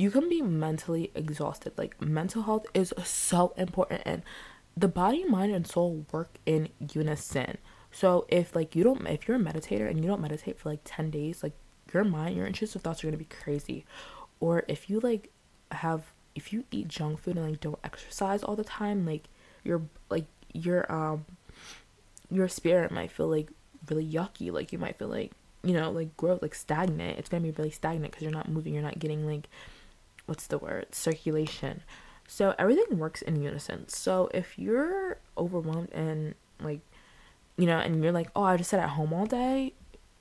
you 0.00 0.10
can 0.10 0.30
be 0.30 0.40
mentally 0.40 1.10
exhausted. 1.14 1.76
Like 1.76 2.00
mental 2.00 2.44
health 2.44 2.64
is 2.72 2.94
so 3.04 3.52
important 3.58 4.00
and 4.06 4.22
the 4.74 4.88
body, 4.88 5.24
mind 5.24 5.52
and 5.52 5.66
soul 5.66 6.06
work 6.10 6.38
in 6.46 6.70
unison. 6.94 7.58
So 7.92 8.24
if 8.28 8.56
like 8.56 8.74
you 8.74 8.82
don't 8.82 9.06
if 9.06 9.28
you're 9.28 9.36
a 9.36 9.40
meditator 9.40 9.90
and 9.90 10.02
you 10.02 10.08
don't 10.08 10.22
meditate 10.22 10.58
for 10.58 10.70
like 10.70 10.80
10 10.84 11.10
days, 11.10 11.42
like 11.42 11.52
your 11.92 12.02
mind, 12.04 12.34
your 12.34 12.46
intrusive 12.46 12.80
thoughts 12.80 13.04
are 13.04 13.08
going 13.08 13.12
to 13.12 13.18
be 13.18 13.26
crazy. 13.26 13.84
Or 14.40 14.64
if 14.68 14.88
you 14.88 15.00
like 15.00 15.30
have 15.70 16.14
if 16.34 16.50
you 16.50 16.64
eat 16.70 16.88
junk 16.88 17.20
food 17.20 17.36
and 17.36 17.50
like 17.50 17.60
don't 17.60 17.78
exercise 17.84 18.42
all 18.42 18.56
the 18.56 18.64
time, 18.64 19.04
like 19.04 19.24
your 19.64 19.82
like 20.08 20.24
your 20.54 20.90
um 20.90 21.26
your 22.30 22.48
spirit 22.48 22.90
might 22.90 23.10
feel 23.10 23.28
like 23.28 23.50
really 23.90 24.10
yucky, 24.10 24.50
like 24.50 24.72
you 24.72 24.78
might 24.78 24.96
feel 24.96 25.08
like 25.08 25.32
you 25.62 25.74
know, 25.74 25.90
like 25.90 26.16
growth, 26.16 26.40
like 26.40 26.54
stagnant. 26.54 27.18
It's 27.18 27.28
gonna 27.28 27.42
be 27.42 27.50
really 27.50 27.70
stagnant 27.70 28.12
because 28.12 28.22
you're 28.22 28.32
not 28.32 28.48
moving, 28.48 28.72
you're 28.72 28.82
not 28.82 28.98
getting 28.98 29.26
like 29.26 29.46
what's 30.30 30.46
the 30.46 30.58
word? 30.58 30.94
Circulation. 30.94 31.82
So 32.26 32.54
everything 32.58 32.98
works 32.98 33.20
in 33.20 33.42
unison. 33.42 33.88
So 33.88 34.30
if 34.32 34.58
you're 34.58 35.18
overwhelmed 35.36 35.90
and 35.92 36.34
like 36.62 36.80
you 37.56 37.66
know 37.66 37.78
and 37.78 38.02
you're 38.02 38.12
like 38.12 38.30
oh 38.36 38.42
i 38.42 38.56
just 38.56 38.70
sit 38.70 38.78
at 38.78 38.90
home 38.90 39.12
all 39.12 39.26
day 39.26 39.72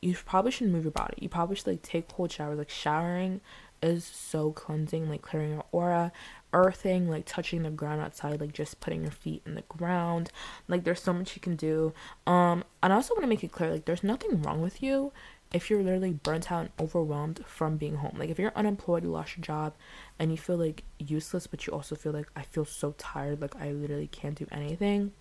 you 0.02 0.16
probably 0.26 0.52
shouldn't 0.52 0.74
move 0.74 0.86
your 0.86 0.92
body. 0.92 1.16
You 1.20 1.30
probably 1.30 1.58
should 1.58 1.68
like 1.68 1.82
take 1.82 2.08
cold 2.08 2.32
showers. 2.32 2.58
Like 2.58 2.70
showering 2.70 3.42
is 3.82 4.04
so 4.04 4.52
cleansing 4.52 5.08
like 5.08 5.22
clearing 5.22 5.52
your 5.52 5.64
aura 5.72 6.12
earthing 6.52 7.10
like 7.10 7.24
touching 7.26 7.64
the 7.64 7.70
ground 7.70 8.02
outside 8.02 8.42
like 8.42 8.52
just 8.52 8.82
putting 8.82 9.04
your 9.04 9.12
feet 9.12 9.42
in 9.46 9.56
the 9.56 9.62
ground. 9.64 10.32
Like 10.68 10.84
there's 10.84 11.02
so 11.02 11.14
much 11.14 11.36
you 11.36 11.42
can 11.42 11.56
do. 11.56 11.94
Um 12.26 12.64
and 12.82 12.92
i 12.92 12.96
also 12.96 13.14
want 13.14 13.24
to 13.24 13.30
make 13.30 13.44
it 13.44 13.52
clear 13.52 13.72
like 13.72 13.86
there's 13.86 14.04
nothing 14.04 14.42
wrong 14.42 14.62
with 14.62 14.82
you 14.82 15.12
if 15.52 15.70
you're 15.70 15.82
literally 15.82 16.14
burnt 16.14 16.52
out 16.52 16.62
and 16.62 16.70
overwhelmed 16.80 17.44
from 17.46 17.78
being 17.78 17.96
home. 17.96 18.16
Like 18.18 18.30
if 18.30 18.38
you're 18.38 18.54
unemployed, 18.56 19.04
you 19.04 19.10
lost 19.10 19.38
your 19.38 19.44
job 19.44 19.74
and 20.20 20.32
you 20.32 20.38
feel 20.38 20.58
like 20.58 20.84
useless, 21.00 21.48
but 21.48 21.66
you 21.66 21.74
also 21.74 21.96
feel 21.96 22.12
like 22.12 22.30
I 22.36 22.44
feel 22.44 22.66
so 22.66 22.94
tired, 22.98 23.42
like 23.42 23.56
I 23.56 23.72
literally 23.72 24.08
can't 24.08 24.36
do 24.36 24.48
anything. 24.52 25.14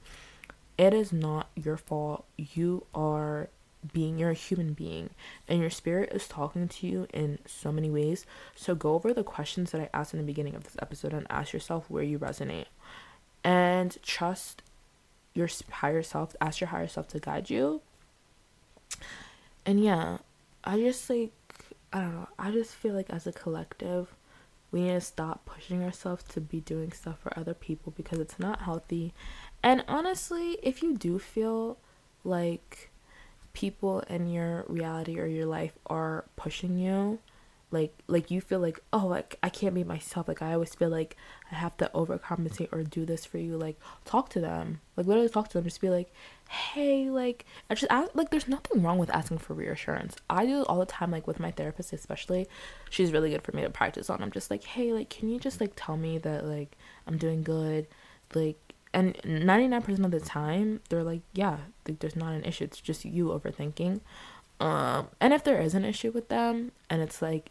It 0.77 0.93
is 0.93 1.13
not 1.13 1.49
your 1.57 1.77
fault. 1.77 2.27
You 2.37 2.87
are 2.95 3.49
being 3.93 4.19
you're 4.19 4.31
a 4.31 4.35
human 4.35 4.73
being 4.73 5.11
and 5.47 5.61
your 5.61 5.71
spirit 5.71 6.13
is 6.13 6.27
talking 6.27 6.67
to 6.67 6.87
you 6.87 7.07
in 7.15 7.39
so 7.47 7.71
many 7.71 7.89
ways 7.89 8.27
so 8.57 8.75
go 8.75 8.95
over 8.95 9.15
the 9.15 9.23
questions 9.23 9.71
that 9.71 9.81
i 9.81 9.89
asked 9.95 10.13
in 10.13 10.19
the 10.19 10.27
beginning 10.27 10.57
of 10.57 10.65
this 10.65 10.77
episode 10.83 11.13
and 11.13 11.27
ask 11.31 11.53
yourself 11.53 11.89
where 11.89 12.03
you 12.03 12.19
resonate 12.19 12.67
and 13.45 13.97
trust 14.03 14.63
your 15.33 15.49
higher 15.71 16.03
self 16.03 16.35
ask 16.41 16.61
your 16.61 16.69
higher 16.69 16.89
self 16.89 17.07
to 17.07 17.21
guide 17.21 17.49
you 17.49 17.81
and 19.67 19.83
yeah 19.83 20.19
i 20.65 20.79
just 20.79 21.09
like 21.09 21.33
i 21.93 22.01
don't 22.01 22.15
know 22.15 22.29
i 22.39 22.51
just 22.51 22.75
feel 22.75 22.95
like 22.95 23.11
as 23.11 23.27
a 23.27 23.33
collective 23.33 24.15
we 24.71 24.83
need 24.83 24.93
to 24.93 25.01
stop 25.01 25.47
pushing 25.47 25.83
ourselves 25.83 26.23
to 26.25 26.41
be 26.41 26.61
doing 26.61 26.93
stuff 26.93 27.19
for 27.21 27.37
other 27.39 27.55
people 27.55 27.93
because 27.97 28.19
it's 28.19 28.39
not 28.39 28.63
healthy. 28.63 29.15
And 29.63 29.85
honestly 29.89 30.59
if 30.63 30.83
you 30.83 30.97
do 30.97 31.19
feel 31.19 31.79
like 32.25 32.91
people 33.53 34.01
in 34.01 34.29
your 34.29 34.65
reality 34.69 35.19
or 35.19 35.27
your 35.27 35.47
life 35.47 35.73
are 35.87 36.27
pushing 36.37 36.79
you 36.79 37.19
like 37.71 37.93
like 38.07 38.31
you 38.31 38.41
feel 38.41 38.61
like 38.61 38.81
oh 38.93 39.07
like 39.07 39.37
i 39.43 39.49
can't 39.49 39.75
be 39.75 39.85
myself. 39.85 40.27
Like 40.29 40.41
i 40.41 40.55
always 40.55 40.75
feel 40.75 40.89
like 40.89 41.17
i 41.53 41.55
have 41.55 41.77
to 41.79 41.91
overcompensate 41.95 42.73
or 42.73 42.83
do 42.83 43.05
this 43.05 43.25
for 43.27 43.39
you. 43.39 43.59
Like 43.59 43.79
talk 44.05 44.31
to 44.31 44.41
them. 44.41 44.81
Like 44.97 45.07
literally 45.07 45.29
talk 45.29 45.49
to 45.49 45.59
them. 45.59 45.65
Just 45.65 45.81
be 45.81 45.91
like 45.91 46.11
hey 46.49 47.11
like 47.11 47.45
i 47.69 47.75
just 47.75 47.93
ask 47.93 48.11
like 48.15 48.31
there's 48.31 48.49
nothing 48.49 48.83
wrong 48.83 48.97
with 48.97 49.11
asking 49.11 49.39
for 49.39 49.53
reassurance. 49.53 50.17
I 50.31 50.47
do 50.47 50.63
it 50.63 50.67
all 50.69 50.79
the 50.79 50.87
time 50.87 51.11
like 51.11 51.27
with 51.27 51.41
my 51.41 51.51
therapist 51.51 51.93
especially. 51.93 52.47
She's 52.89 53.13
really 53.13 53.31
good 53.31 53.43
for 53.43 53.53
me 53.53 53.63
to 53.63 53.71
practice 53.71 54.09
on. 54.09 54.23
I'm 54.23 54.31
just 54.31 54.51
like 54.51 54.65
hey 54.65 54.93
like 54.93 55.11
can 55.11 55.29
you 55.29 55.39
just 55.39 55.61
like 55.61 55.73
tell 55.77 55.97
me 55.97 56.19
that 56.19 56.47
like 56.47 56.77
i'm 57.07 57.19
doing 57.19 57.43
good? 57.43 57.87
Like 58.35 58.59
and 58.95 59.15
99% 59.23 60.05
of 60.07 60.11
the 60.11 60.21
time 60.21 60.81
they're 60.89 61.05
like 61.05 61.21
yeah 61.35 61.59
like, 61.87 61.99
there's 61.99 62.17
not 62.17 62.33
an 62.33 62.45
issue. 62.45 62.65
It's 62.65 62.81
just 62.81 63.05
you 63.05 63.27
overthinking. 63.27 64.01
Um 64.59 65.09
and 65.21 65.35
if 65.35 65.45
there 65.45 65.61
is 65.61 65.75
an 65.75 65.85
issue 65.85 66.11
with 66.11 66.31
them 66.31 66.73
and 66.89 67.03
it's 67.03 67.21
like 67.21 67.51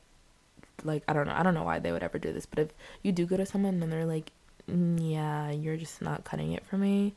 like 0.84 1.04
i 1.08 1.14
don't 1.14 1.28
know 1.28 1.34
i 1.36 1.44
don't 1.44 1.54
know 1.54 1.64
why 1.64 1.80
they 1.80 1.92
would 1.92 2.04
ever 2.04 2.20
do 2.20 2.32
this 2.32 2.46
but 2.46 2.60
if 2.60 2.70
you 3.02 3.12
do 3.12 3.26
go 3.26 3.38
to 3.38 3.46
someone 3.46 3.82
and 3.82 3.92
they're 3.92 4.06
like 4.06 4.32
mm, 4.70 4.98
yeah 5.00 5.52
you're 5.52 5.78
just 5.78 6.02
not 6.02 6.24
cutting 6.24 6.54
it 6.54 6.66
for 6.66 6.78
me 6.78 7.14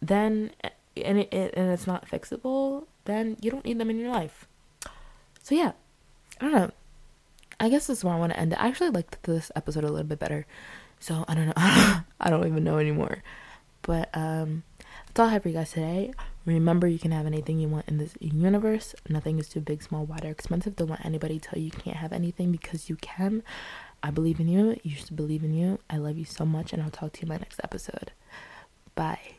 then 0.00 0.50
and 0.96 1.18
it, 1.18 1.32
it 1.32 1.54
and 1.56 1.70
it's 1.70 1.86
not 1.86 2.08
fixable 2.08 2.86
then 3.04 3.36
you 3.40 3.50
don't 3.50 3.64
need 3.64 3.78
them 3.78 3.90
in 3.90 3.98
your 3.98 4.10
life 4.10 4.46
so 5.42 5.54
yeah 5.54 5.72
i 6.40 6.44
don't 6.44 6.52
know 6.52 6.70
i 7.58 7.68
guess 7.68 7.86
this 7.86 7.98
is 7.98 8.04
where 8.04 8.14
i 8.14 8.18
want 8.18 8.32
to 8.32 8.38
end 8.38 8.52
it 8.52 8.62
i 8.62 8.68
actually 8.68 8.90
liked 8.90 9.22
this 9.24 9.50
episode 9.56 9.84
a 9.84 9.88
little 9.88 10.06
bit 10.06 10.18
better 10.18 10.46
so 11.00 11.24
I 11.28 11.34
don't 11.34 11.46
know. 11.46 11.52
I 11.56 12.30
don't 12.30 12.46
even 12.46 12.64
know 12.64 12.78
anymore. 12.78 13.22
But 13.82 14.10
um, 14.14 14.64
that's 15.06 15.20
all 15.20 15.26
I 15.26 15.32
have 15.32 15.42
for 15.42 15.48
you 15.48 15.54
guys 15.54 15.72
today. 15.72 16.12
Remember, 16.48 16.86
you 16.86 16.98
can 16.98 17.10
have 17.10 17.26
anything 17.26 17.60
you 17.60 17.68
want 17.68 17.88
in 17.88 17.98
this 17.98 18.14
universe. 18.20 18.94
Nothing 19.06 19.38
is 19.38 19.50
too 19.50 19.60
big, 19.60 19.82
small, 19.82 20.06
wide, 20.06 20.24
or 20.24 20.30
expensive. 20.30 20.76
Don't 20.76 20.88
let 20.88 21.04
anybody 21.04 21.38
tell 21.38 21.58
you 21.58 21.66
you 21.66 21.70
can't 21.70 21.98
have 21.98 22.10
anything 22.10 22.50
because 22.52 22.88
you 22.88 22.96
can. 22.96 23.42
I 24.02 24.10
believe 24.10 24.40
in 24.40 24.48
you. 24.48 24.80
You 24.82 24.96
should 24.96 25.14
believe 25.14 25.44
in 25.44 25.52
you. 25.52 25.78
I 25.90 25.98
love 25.98 26.16
you 26.16 26.24
so 26.24 26.46
much, 26.46 26.72
and 26.72 26.82
I'll 26.82 26.90
talk 26.90 27.12
to 27.12 27.20
you 27.20 27.26
in 27.26 27.28
my 27.28 27.36
next 27.36 27.60
episode. 27.62 28.12
Bye. 28.94 29.37